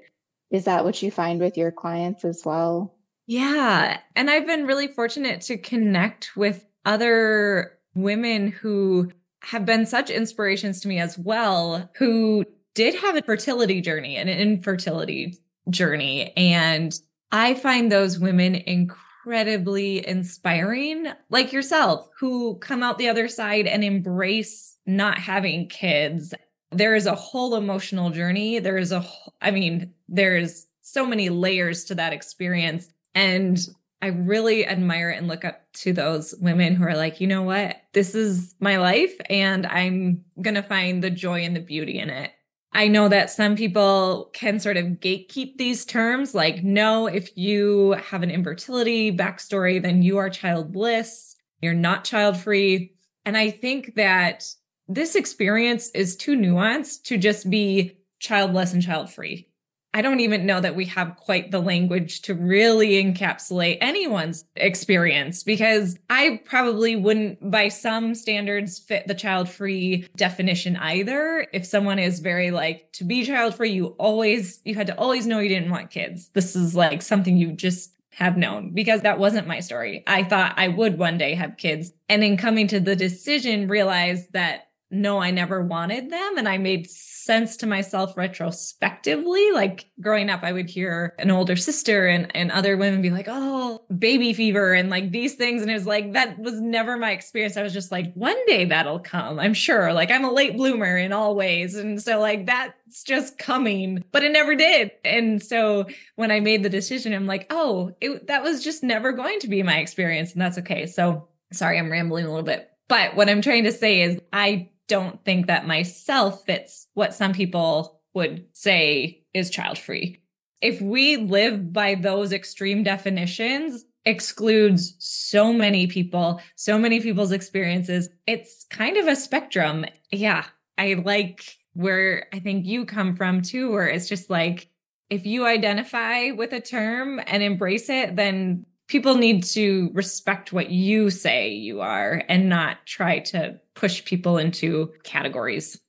Is 0.49 0.65
that 0.65 0.85
what 0.85 1.01
you 1.01 1.11
find 1.11 1.39
with 1.39 1.57
your 1.57 1.71
clients 1.71 2.23
as 2.23 2.43
well? 2.45 2.95
Yeah. 3.27 3.99
And 4.15 4.29
I've 4.29 4.47
been 4.47 4.65
really 4.65 4.87
fortunate 4.87 5.41
to 5.41 5.57
connect 5.57 6.35
with 6.35 6.65
other 6.85 7.77
women 7.93 8.49
who 8.49 9.11
have 9.41 9.65
been 9.65 9.85
such 9.85 10.09
inspirations 10.09 10.81
to 10.81 10.87
me 10.87 10.99
as 10.99 11.17
well, 11.17 11.89
who 11.97 12.45
did 12.73 12.95
have 12.95 13.15
a 13.15 13.21
fertility 13.21 13.81
journey 13.81 14.15
and 14.15 14.29
an 14.29 14.37
infertility 14.37 15.37
journey. 15.69 16.31
And 16.37 16.97
I 17.31 17.53
find 17.55 17.91
those 17.91 18.19
women 18.19 18.55
incredibly 18.55 20.07
inspiring, 20.07 21.07
like 21.29 21.51
yourself, 21.51 22.07
who 22.19 22.57
come 22.59 22.83
out 22.83 22.97
the 22.97 23.09
other 23.09 23.27
side 23.27 23.67
and 23.67 23.83
embrace 23.83 24.77
not 24.85 25.17
having 25.17 25.67
kids. 25.67 26.33
There 26.71 26.95
is 26.95 27.05
a 27.05 27.15
whole 27.15 27.55
emotional 27.55 28.09
journey. 28.09 28.59
There 28.59 28.77
is 28.77 28.91
a, 28.91 29.05
I 29.41 29.51
mean, 29.51 29.93
there's 30.07 30.67
so 30.81 31.05
many 31.05 31.29
layers 31.29 31.83
to 31.85 31.95
that 31.95 32.13
experience. 32.13 32.89
And 33.13 33.59
I 34.01 34.07
really 34.09 34.67
admire 34.67 35.09
and 35.09 35.27
look 35.27 35.43
up 35.43 35.61
to 35.73 35.93
those 35.93 36.35
women 36.39 36.75
who 36.75 36.83
are 36.83 36.95
like, 36.95 37.19
you 37.19 37.27
know 37.27 37.41
what? 37.41 37.77
This 37.93 38.13
is 38.13 38.53
my 38.59 38.77
life 38.77 39.15
and 39.29 39.65
I'm 39.65 40.23
going 40.41 40.55
to 40.55 40.61
find 40.61 41.03
the 41.03 41.09
joy 41.09 41.41
and 41.41 41.55
the 41.55 41.61
beauty 41.61 41.97
in 41.97 42.09
it. 42.09 42.31
I 42.75 42.89
know 42.89 43.07
that 43.07 43.29
some 43.29 43.55
people 43.55 44.29
can 44.33 44.59
sort 44.59 44.75
of 44.75 44.99
gatekeep 44.99 45.55
these 45.57 45.85
terms 45.85 46.35
like, 46.35 46.61
no, 46.61 47.07
if 47.07 47.35
you 47.37 47.93
have 47.93 48.21
an 48.21 48.29
infertility 48.29 49.15
backstory, 49.15 49.81
then 49.81 50.01
you 50.03 50.17
are 50.17 50.29
childless, 50.29 51.37
you're 51.61 51.73
not 51.73 52.03
child 52.03 52.35
free. 52.35 52.93
And 53.23 53.37
I 53.37 53.49
think 53.49 53.95
that 53.95 54.43
this 54.89 55.15
experience 55.15 55.89
is 55.91 56.17
too 56.17 56.35
nuanced 56.35 57.03
to 57.03 57.17
just 57.17 57.49
be 57.49 57.97
childless 58.19 58.73
and 58.73 58.83
child 58.83 59.09
free. 59.09 59.47
I 59.95 60.01
don't 60.01 60.19
even 60.19 60.45
know 60.45 60.59
that 60.59 60.75
we 60.75 60.83
have 60.87 61.15
quite 61.15 61.51
the 61.51 61.61
language 61.61 62.21
to 62.23 62.33
really 62.33 63.01
encapsulate 63.01 63.77
anyone's 63.79 64.43
experience 64.57 65.41
because 65.41 65.97
I 66.09 66.41
probably 66.43 66.97
wouldn't, 66.97 67.49
by 67.49 67.69
some 67.69 68.13
standards, 68.13 68.77
fit 68.77 69.07
the 69.07 69.15
child 69.15 69.47
free 69.47 70.05
definition 70.17 70.75
either. 70.75 71.47
If 71.53 71.65
someone 71.65 71.97
is 71.97 72.19
very 72.19 72.51
like, 72.51 72.91
to 72.91 73.05
be 73.05 73.23
child 73.23 73.55
free, 73.55 73.71
you 73.71 73.95
always, 73.97 74.59
you 74.65 74.75
had 74.75 74.87
to 74.87 74.97
always 74.97 75.27
know 75.27 75.39
you 75.39 75.47
didn't 75.47 75.71
want 75.71 75.91
kids. 75.91 76.29
This 76.33 76.57
is 76.57 76.75
like 76.75 77.01
something 77.01 77.37
you 77.37 77.53
just 77.53 77.93
have 78.11 78.35
known 78.35 78.71
because 78.73 79.01
that 79.03 79.17
wasn't 79.17 79.47
my 79.47 79.61
story. 79.61 80.03
I 80.07 80.25
thought 80.25 80.55
I 80.57 80.67
would 80.67 80.97
one 80.97 81.17
day 81.17 81.35
have 81.35 81.55
kids. 81.55 81.93
And 82.09 82.21
in 82.21 82.35
coming 82.35 82.67
to 82.67 82.81
the 82.81 82.97
decision, 82.97 83.69
realized 83.69 84.33
that 84.33 84.67
no, 84.91 85.19
I 85.19 85.31
never 85.31 85.63
wanted 85.63 86.09
them. 86.09 86.37
And 86.37 86.47
I 86.47 86.57
made 86.57 86.89
sense 86.89 87.57
to 87.57 87.67
myself 87.67 88.15
retrospectively. 88.15 89.51
Like 89.51 89.85
growing 89.99 90.29
up, 90.29 90.43
I 90.43 90.51
would 90.51 90.69
hear 90.69 91.15
an 91.17 91.31
older 91.31 91.55
sister 91.55 92.07
and, 92.07 92.33
and 92.35 92.51
other 92.51 92.77
women 92.77 93.01
be 93.01 93.09
like, 93.09 93.25
oh, 93.27 93.83
baby 93.97 94.33
fever 94.33 94.73
and 94.73 94.89
like 94.89 95.11
these 95.11 95.35
things. 95.35 95.61
And 95.61 95.71
it 95.71 95.73
was 95.73 95.87
like, 95.87 96.13
that 96.13 96.37
was 96.37 96.61
never 96.61 96.97
my 96.97 97.11
experience. 97.11 97.57
I 97.57 97.63
was 97.63 97.73
just 97.73 97.91
like, 97.91 98.13
one 98.13 98.37
day 98.45 98.65
that'll 98.65 98.99
come, 98.99 99.39
I'm 99.39 99.55
sure. 99.55 99.91
Like 99.91 100.11
I'm 100.11 100.23
a 100.23 100.31
late 100.31 100.55
bloomer 100.55 100.97
in 100.97 101.11
all 101.11 101.35
ways. 101.35 101.75
And 101.75 102.01
so 102.01 102.19
like 102.19 102.45
that's 102.45 103.03
just 103.03 103.39
coming, 103.39 104.03
but 104.11 104.23
it 104.23 104.31
never 104.31 104.55
did. 104.55 104.91
And 105.03 105.41
so 105.41 105.87
when 106.15 106.31
I 106.31 106.39
made 106.39 106.63
the 106.63 106.69
decision, 106.69 107.13
I'm 107.13 107.27
like, 107.27 107.47
oh, 107.49 107.95
it, 107.99 108.27
that 108.27 108.43
was 108.43 108.63
just 108.63 108.83
never 108.83 109.11
going 109.11 109.39
to 109.39 109.47
be 109.47 109.63
my 109.63 109.79
experience. 109.79 110.33
And 110.33 110.41
that's 110.41 110.59
okay. 110.59 110.85
So 110.85 111.27
sorry, 111.51 111.79
I'm 111.79 111.91
rambling 111.91 112.25
a 112.25 112.29
little 112.29 112.43
bit. 112.43 112.69
But 112.87 113.15
what 113.15 113.29
I'm 113.29 113.41
trying 113.41 113.63
to 113.63 113.71
say 113.71 114.01
is 114.01 114.19
I 114.31 114.69
don't 114.87 115.23
think 115.25 115.47
that 115.47 115.67
myself 115.67 116.45
fits 116.45 116.87
what 116.93 117.13
some 117.13 117.33
people 117.33 118.01
would 118.13 118.45
say 118.53 119.23
is 119.33 119.49
child 119.49 119.77
free. 119.77 120.21
If 120.61 120.81
we 120.81 121.17
live 121.17 121.73
by 121.73 121.95
those 121.95 122.31
extreme 122.31 122.83
definitions, 122.83 123.85
excludes 124.05 124.95
so 124.99 125.51
many 125.51 125.87
people, 125.87 126.39
so 126.55 126.77
many 126.77 127.01
people's 127.01 127.31
experiences. 127.31 128.09
It's 128.27 128.65
kind 128.69 128.97
of 128.97 129.07
a 129.07 129.15
spectrum. 129.15 129.85
Yeah. 130.11 130.45
I 130.77 130.93
like 130.93 131.43
where 131.73 132.27
I 132.31 132.39
think 132.39 132.65
you 132.65 132.85
come 132.85 133.15
from 133.15 133.41
too, 133.41 133.71
where 133.71 133.87
it's 133.87 134.07
just 134.07 134.29
like, 134.29 134.69
if 135.09 135.25
you 135.25 135.45
identify 135.45 136.31
with 136.31 136.53
a 136.53 136.61
term 136.61 137.19
and 137.27 137.43
embrace 137.43 137.89
it, 137.89 138.15
then 138.15 138.65
people 138.87 139.15
need 139.15 139.43
to 139.43 139.89
respect 139.93 140.53
what 140.53 140.69
you 140.69 141.09
say 141.09 141.49
you 141.49 141.81
are 141.81 142.23
and 142.29 142.49
not 142.49 142.77
try 142.85 143.19
to 143.19 143.59
push 143.75 144.03
people 144.05 144.37
into 144.37 144.93
categories. 145.03 145.79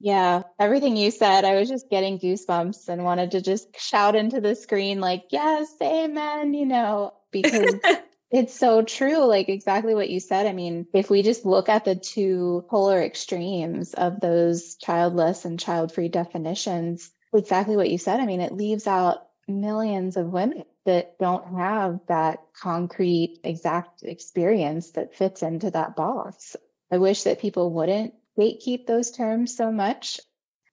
Yeah, 0.00 0.42
everything 0.58 0.96
you 0.96 1.10
said, 1.10 1.44
I 1.44 1.54
was 1.54 1.68
just 1.68 1.88
getting 1.88 2.18
goosebumps 2.18 2.88
and 2.88 3.04
wanted 3.04 3.30
to 3.30 3.40
just 3.40 3.68
shout 3.80 4.14
into 4.14 4.40
the 4.40 4.54
screen, 4.54 5.00
like, 5.00 5.24
yes, 5.30 5.72
amen, 5.80 6.52
you 6.52 6.66
know, 6.66 7.14
because 7.30 7.76
it's 8.30 8.54
so 8.54 8.82
true. 8.82 9.24
Like 9.24 9.48
exactly 9.48 9.94
what 9.94 10.10
you 10.10 10.20
said. 10.20 10.46
I 10.46 10.52
mean, 10.52 10.86
if 10.92 11.08
we 11.08 11.22
just 11.22 11.46
look 11.46 11.68
at 11.68 11.84
the 11.84 11.94
two 11.94 12.64
polar 12.68 13.00
extremes 13.00 13.94
of 13.94 14.20
those 14.20 14.74
childless 14.76 15.44
and 15.44 15.58
child 15.58 15.92
free 15.92 16.08
definitions, 16.08 17.12
exactly 17.32 17.76
what 17.76 17.90
you 17.90 17.98
said. 17.98 18.20
I 18.20 18.26
mean, 18.26 18.40
it 18.40 18.52
leaves 18.52 18.86
out 18.86 19.28
millions 19.46 20.16
of 20.16 20.32
women 20.32 20.64
that 20.84 21.18
don't 21.18 21.46
have 21.56 22.00
that 22.08 22.40
concrete, 22.60 23.38
exact 23.44 24.02
experience 24.02 24.90
that 24.92 25.14
fits 25.14 25.42
into 25.42 25.70
that 25.70 25.96
box. 25.96 26.56
I 26.94 26.98
wish 26.98 27.24
that 27.24 27.40
people 27.40 27.72
wouldn't 27.72 28.14
gatekeep 28.38 28.86
those 28.86 29.10
terms 29.10 29.56
so 29.56 29.72
much. 29.72 30.20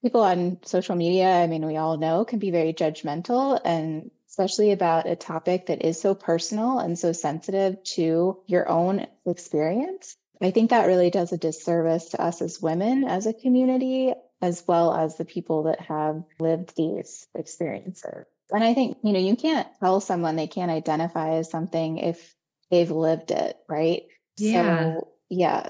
People 0.03 0.21
on 0.21 0.59
social 0.63 0.95
media, 0.95 1.27
I 1.27 1.47
mean, 1.47 1.65
we 1.65 1.77
all 1.77 1.97
know, 1.97 2.25
can 2.25 2.37
be 2.37 2.51
very 2.51 2.73
judgmental 2.73 3.59
and 3.65 4.11
especially 4.29 4.71
about 4.71 5.09
a 5.09 5.15
topic 5.15 5.65
that 5.65 5.83
is 5.83 5.99
so 5.99 6.13
personal 6.13 6.77
and 6.77 6.97
so 6.97 7.11
sensitive 7.11 7.83
to 7.95 8.37
your 8.45 8.69
own 8.69 9.07
experience. 9.25 10.15
I 10.39 10.51
think 10.51 10.69
that 10.69 10.85
really 10.85 11.09
does 11.09 11.31
a 11.31 11.39
disservice 11.39 12.09
to 12.09 12.21
us 12.21 12.39
as 12.39 12.61
women, 12.61 13.03
as 13.03 13.25
a 13.25 13.33
community, 13.33 14.13
as 14.43 14.63
well 14.67 14.93
as 14.93 15.17
the 15.17 15.25
people 15.25 15.63
that 15.63 15.81
have 15.81 16.23
lived 16.39 16.77
these 16.77 17.25
experiences. 17.33 18.25
And 18.51 18.63
I 18.63 18.75
think, 18.75 18.97
you 19.03 19.11
know, 19.11 19.19
you 19.19 19.35
can't 19.35 19.67
tell 19.79 19.99
someone 20.01 20.35
they 20.35 20.45
can't 20.45 20.71
identify 20.71 21.37
as 21.37 21.49
something 21.49 21.97
if 21.97 22.35
they've 22.69 22.91
lived 22.91 23.31
it, 23.31 23.57
right? 23.67 24.03
Yeah. 24.37 24.91
So, 24.93 25.07
yeah, 25.29 25.69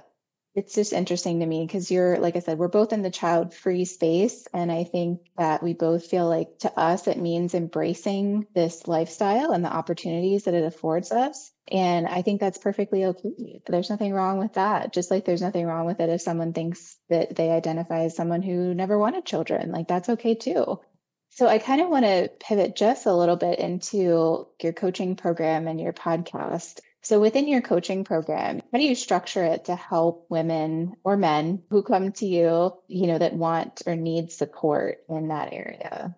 it's 0.54 0.76
just 0.76 0.92
interesting 0.92 1.40
to 1.40 1.46
me 1.46 1.66
because 1.66 1.90
you're, 1.90 2.18
like 2.20 2.36
I 2.36 2.40
said, 2.40 2.58
we're 2.58 2.68
both 2.68 2.92
in 2.92 3.04
the 3.04 3.10
child 3.10 3.54
free 3.54 3.86
space. 3.86 4.48
And 4.54 4.70
I 4.72 4.84
think 4.84 5.22
that 5.38 5.64
we 5.64 5.74
both 5.74 6.08
feel 6.08 6.28
like 6.28 6.60
to 6.60 6.80
us, 6.80 7.08
it 7.08 7.18
means 7.18 7.54
embracing 7.54 8.48
this 8.54 8.86
lifestyle 8.88 9.52
and 9.52 9.64
the 9.64 9.74
opportunities 9.74 10.44
that 10.44 10.54
it 10.54 10.66
affords 10.66 11.12
us. 11.12 11.52
And 11.72 12.06
I 12.06 12.22
think 12.22 12.42
that's 12.42 12.58
perfectly 12.58 13.06
okay. 13.06 13.62
There's 13.66 13.90
nothing 13.90 14.12
wrong 14.12 14.40
with 14.40 14.54
that. 14.56 14.92
Just 14.92 15.10
like 15.10 15.24
there's 15.24 15.42
nothing 15.42 15.66
wrong 15.66 15.86
with 15.86 16.02
it 16.02 16.10
if 16.10 16.22
someone 16.22 16.52
thinks 16.52 16.98
that 17.10 17.34
they 17.36 17.50
identify 17.50 18.02
as 18.02 18.16
someone 18.16 18.42
who 18.42 18.74
never 18.74 18.98
wanted 18.98 19.26
children. 19.26 19.72
Like 19.72 19.88
that's 19.88 20.10
okay 20.10 20.36
too. 20.36 20.82
So 21.30 21.48
I 21.48 21.60
kind 21.60 21.80
of 21.80 21.88
want 21.88 22.04
to 22.04 22.30
pivot 22.42 22.76
just 22.76 23.06
a 23.06 23.14
little 23.16 23.38
bit 23.38 23.58
into 23.60 24.48
your 24.62 24.74
coaching 24.74 25.16
program 25.16 25.70
and 25.70 25.80
your 25.80 25.94
podcast. 25.94 26.82
So 27.04 27.20
within 27.20 27.48
your 27.48 27.62
coaching 27.62 28.04
program, 28.04 28.62
how 28.72 28.78
do 28.78 28.84
you 28.84 28.96
structure 28.96 29.44
it 29.44 29.66
to 29.66 29.76
help 29.76 30.28
women 30.30 30.96
or 31.04 31.18
men 31.18 31.64
who 31.70 31.82
come 31.82 32.12
to 32.14 32.26
you, 32.26 32.74
you 32.88 33.08
know, 33.08 33.18
that 33.18 33.34
want 33.34 33.82
or 33.88 33.96
need 33.96 34.32
support 34.32 35.00
in 35.10 35.30
that 35.30 35.52
area? 35.52 36.16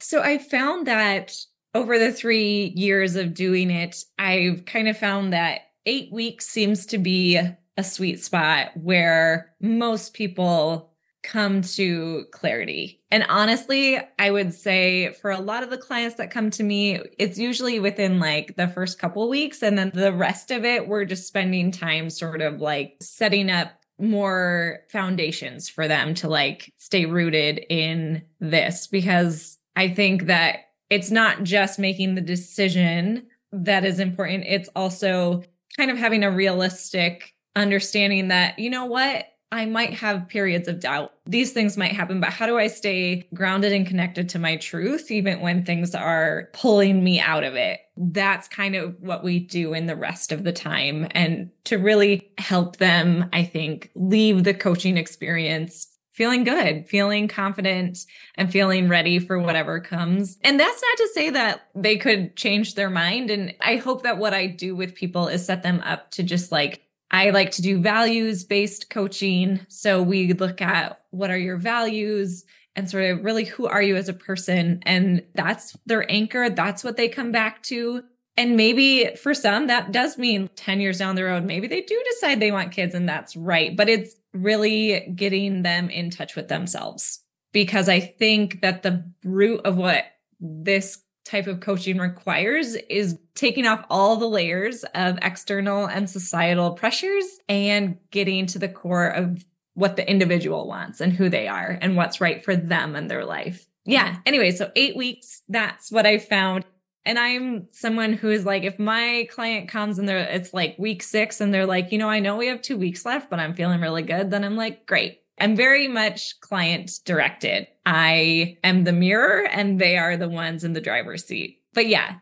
So 0.00 0.22
I 0.22 0.38
found 0.38 0.86
that 0.86 1.34
over 1.74 1.98
the 1.98 2.12
3 2.12 2.72
years 2.76 3.16
of 3.16 3.34
doing 3.34 3.70
it, 3.70 4.04
I've 4.18 4.64
kind 4.66 4.88
of 4.88 4.98
found 4.98 5.32
that 5.32 5.62
8 5.86 6.12
weeks 6.12 6.46
seems 6.46 6.86
to 6.86 6.98
be 6.98 7.40
a 7.76 7.84
sweet 7.84 8.22
spot 8.22 8.72
where 8.74 9.54
most 9.60 10.12
people 10.12 10.89
come 11.22 11.62
to 11.62 12.24
clarity. 12.32 13.00
And 13.10 13.24
honestly, 13.28 13.98
I 14.18 14.30
would 14.30 14.54
say 14.54 15.12
for 15.14 15.30
a 15.30 15.40
lot 15.40 15.62
of 15.62 15.70
the 15.70 15.78
clients 15.78 16.16
that 16.16 16.30
come 16.30 16.50
to 16.50 16.62
me, 16.62 17.00
it's 17.18 17.38
usually 17.38 17.78
within 17.78 18.18
like 18.18 18.56
the 18.56 18.68
first 18.68 18.98
couple 18.98 19.28
weeks. 19.28 19.62
And 19.62 19.76
then 19.76 19.90
the 19.94 20.12
rest 20.12 20.50
of 20.50 20.64
it, 20.64 20.88
we're 20.88 21.04
just 21.04 21.26
spending 21.26 21.70
time 21.70 22.10
sort 22.10 22.40
of 22.40 22.60
like 22.60 22.96
setting 23.00 23.50
up 23.50 23.72
more 23.98 24.80
foundations 24.88 25.68
for 25.68 25.86
them 25.86 26.14
to 26.14 26.28
like 26.28 26.72
stay 26.78 27.04
rooted 27.04 27.64
in 27.68 28.22
this 28.40 28.86
because 28.86 29.58
I 29.76 29.88
think 29.88 30.26
that 30.26 30.60
it's 30.88 31.10
not 31.10 31.42
just 31.42 31.78
making 31.78 32.14
the 32.14 32.20
decision 32.20 33.26
that 33.52 33.84
is 33.84 34.00
important. 34.00 34.44
It's 34.46 34.68
also 34.74 35.42
kind 35.76 35.90
of 35.90 35.98
having 35.98 36.24
a 36.24 36.30
realistic 36.30 37.34
understanding 37.56 38.28
that, 38.28 38.58
you 38.58 38.70
know 38.70 38.86
what? 38.86 39.26
I 39.52 39.66
might 39.66 39.94
have 39.94 40.28
periods 40.28 40.68
of 40.68 40.80
doubt. 40.80 41.12
These 41.26 41.52
things 41.52 41.76
might 41.76 41.92
happen, 41.92 42.20
but 42.20 42.30
how 42.30 42.46
do 42.46 42.56
I 42.56 42.68
stay 42.68 43.28
grounded 43.34 43.72
and 43.72 43.86
connected 43.86 44.28
to 44.30 44.38
my 44.38 44.56
truth, 44.56 45.10
even 45.10 45.40
when 45.40 45.64
things 45.64 45.94
are 45.94 46.48
pulling 46.52 47.02
me 47.02 47.20
out 47.20 47.42
of 47.42 47.56
it? 47.56 47.80
That's 47.96 48.46
kind 48.48 48.76
of 48.76 48.96
what 49.00 49.24
we 49.24 49.40
do 49.40 49.74
in 49.74 49.86
the 49.86 49.96
rest 49.96 50.30
of 50.30 50.44
the 50.44 50.52
time. 50.52 51.08
And 51.10 51.50
to 51.64 51.78
really 51.78 52.30
help 52.38 52.76
them, 52.76 53.28
I 53.32 53.44
think, 53.44 53.90
leave 53.94 54.44
the 54.44 54.54
coaching 54.54 54.96
experience 54.96 55.88
feeling 56.12 56.44
good, 56.44 56.86
feeling 56.86 57.28
confident, 57.28 58.04
and 58.34 58.52
feeling 58.52 58.90
ready 58.90 59.18
for 59.18 59.38
whatever 59.38 59.80
comes. 59.80 60.36
And 60.42 60.60
that's 60.60 60.82
not 60.82 60.96
to 60.98 61.08
say 61.14 61.30
that 61.30 61.62
they 61.74 61.96
could 61.96 62.36
change 62.36 62.74
their 62.74 62.90
mind. 62.90 63.30
And 63.30 63.54
I 63.62 63.76
hope 63.76 64.02
that 64.02 64.18
what 64.18 64.34
I 64.34 64.46
do 64.46 64.76
with 64.76 64.94
people 64.94 65.28
is 65.28 65.46
set 65.46 65.62
them 65.62 65.80
up 65.80 66.10
to 66.10 66.22
just 66.22 66.52
like 66.52 66.82
I 67.10 67.30
like 67.30 67.50
to 67.52 67.62
do 67.62 67.80
values 67.80 68.44
based 68.44 68.90
coaching. 68.90 69.60
So 69.68 70.02
we 70.02 70.32
look 70.32 70.60
at 70.60 71.00
what 71.10 71.30
are 71.30 71.38
your 71.38 71.56
values 71.56 72.44
and 72.76 72.88
sort 72.88 73.04
of 73.04 73.24
really 73.24 73.44
who 73.44 73.66
are 73.66 73.82
you 73.82 73.96
as 73.96 74.08
a 74.08 74.14
person? 74.14 74.80
And 74.86 75.24
that's 75.34 75.76
their 75.86 76.10
anchor. 76.10 76.48
That's 76.50 76.84
what 76.84 76.96
they 76.96 77.08
come 77.08 77.32
back 77.32 77.62
to. 77.64 78.04
And 78.36 78.56
maybe 78.56 79.16
for 79.16 79.34
some, 79.34 79.66
that 79.66 79.92
does 79.92 80.16
mean 80.16 80.48
10 80.56 80.80
years 80.80 80.98
down 80.98 81.16
the 81.16 81.24
road, 81.24 81.44
maybe 81.44 81.66
they 81.66 81.82
do 81.82 82.02
decide 82.10 82.40
they 82.40 82.52
want 82.52 82.72
kids 82.72 82.94
and 82.94 83.08
that's 83.08 83.36
right. 83.36 83.76
But 83.76 83.88
it's 83.88 84.14
really 84.32 85.12
getting 85.14 85.62
them 85.62 85.90
in 85.90 86.10
touch 86.10 86.36
with 86.36 86.48
themselves 86.48 87.20
because 87.52 87.88
I 87.88 88.00
think 88.00 88.62
that 88.62 88.82
the 88.82 89.04
root 89.24 89.60
of 89.64 89.76
what 89.76 90.04
this 90.38 91.02
type 91.30 91.46
of 91.46 91.60
coaching 91.60 91.98
requires 91.98 92.74
is 92.74 93.18
taking 93.34 93.66
off 93.66 93.84
all 93.88 94.16
the 94.16 94.28
layers 94.28 94.84
of 94.94 95.18
external 95.22 95.86
and 95.86 96.10
societal 96.10 96.72
pressures 96.72 97.24
and 97.48 97.96
getting 98.10 98.46
to 98.46 98.58
the 98.58 98.68
core 98.68 99.06
of 99.06 99.44
what 99.74 99.96
the 99.96 100.08
individual 100.10 100.66
wants 100.66 101.00
and 101.00 101.12
who 101.12 101.28
they 101.28 101.46
are 101.46 101.78
and 101.80 101.96
what's 101.96 102.20
right 102.20 102.44
for 102.44 102.56
them 102.56 102.96
and 102.96 103.08
their 103.08 103.24
life. 103.24 103.66
Yeah. 103.84 104.16
Anyway, 104.26 104.50
so 104.50 104.72
eight 104.74 104.96
weeks, 104.96 105.42
that's 105.48 105.92
what 105.92 106.04
I 106.04 106.18
found. 106.18 106.64
And 107.06 107.18
I'm 107.18 107.68
someone 107.70 108.12
who 108.12 108.28
is 108.30 108.44
like, 108.44 108.64
if 108.64 108.78
my 108.78 109.26
client 109.30 109.68
comes 109.68 109.98
and 109.98 110.08
they're, 110.08 110.18
it's 110.18 110.52
like 110.52 110.76
week 110.78 111.02
six 111.02 111.40
and 111.40 111.54
they're 111.54 111.64
like, 111.64 111.92
you 111.92 111.98
know, 111.98 112.10
I 112.10 112.18
know 112.18 112.36
we 112.36 112.48
have 112.48 112.60
two 112.60 112.76
weeks 112.76 113.06
left, 113.06 113.30
but 113.30 113.38
I'm 113.38 113.54
feeling 113.54 113.80
really 113.80 114.02
good. 114.02 114.30
Then 114.30 114.44
I'm 114.44 114.56
like, 114.56 114.84
great. 114.86 115.20
I'm 115.40 115.56
very 115.56 115.88
much 115.88 116.38
client 116.40 117.00
directed. 117.04 117.66
I 117.86 118.58
am 118.62 118.84
the 118.84 118.92
mirror 118.92 119.46
and 119.48 119.80
they 119.80 119.96
are 119.96 120.16
the 120.16 120.28
ones 120.28 120.64
in 120.64 120.74
the 120.74 120.80
driver's 120.80 121.24
seat. 121.24 121.62
But 121.72 121.86
yeah, 121.86 122.16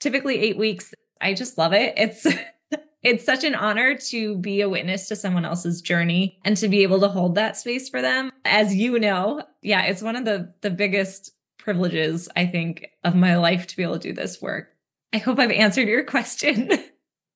typically 0.00 0.40
eight 0.40 0.56
weeks. 0.56 0.94
I 1.20 1.34
just 1.34 1.58
love 1.58 1.72
it. 1.72 1.94
It's, 1.96 2.26
it's 3.02 3.24
such 3.24 3.44
an 3.44 3.54
honor 3.54 3.96
to 3.96 4.36
be 4.38 4.62
a 4.62 4.68
witness 4.68 5.08
to 5.08 5.16
someone 5.16 5.44
else's 5.44 5.82
journey 5.82 6.38
and 6.44 6.56
to 6.56 6.68
be 6.68 6.82
able 6.82 7.00
to 7.00 7.08
hold 7.08 7.34
that 7.34 7.56
space 7.56 7.88
for 7.88 8.00
them. 8.00 8.32
As 8.44 8.74
you 8.74 8.98
know, 8.98 9.42
yeah, 9.60 9.82
it's 9.82 10.02
one 10.02 10.16
of 10.16 10.24
the, 10.24 10.52
the 10.62 10.70
biggest 10.70 11.32
privileges, 11.58 12.28
I 12.34 12.46
think, 12.46 12.86
of 13.04 13.14
my 13.14 13.36
life 13.36 13.66
to 13.68 13.76
be 13.76 13.82
able 13.82 13.98
to 13.98 14.08
do 14.08 14.14
this 14.14 14.40
work. 14.42 14.68
I 15.12 15.18
hope 15.18 15.38
I've 15.38 15.50
answered 15.50 15.88
your 15.88 16.04
question. 16.04 16.70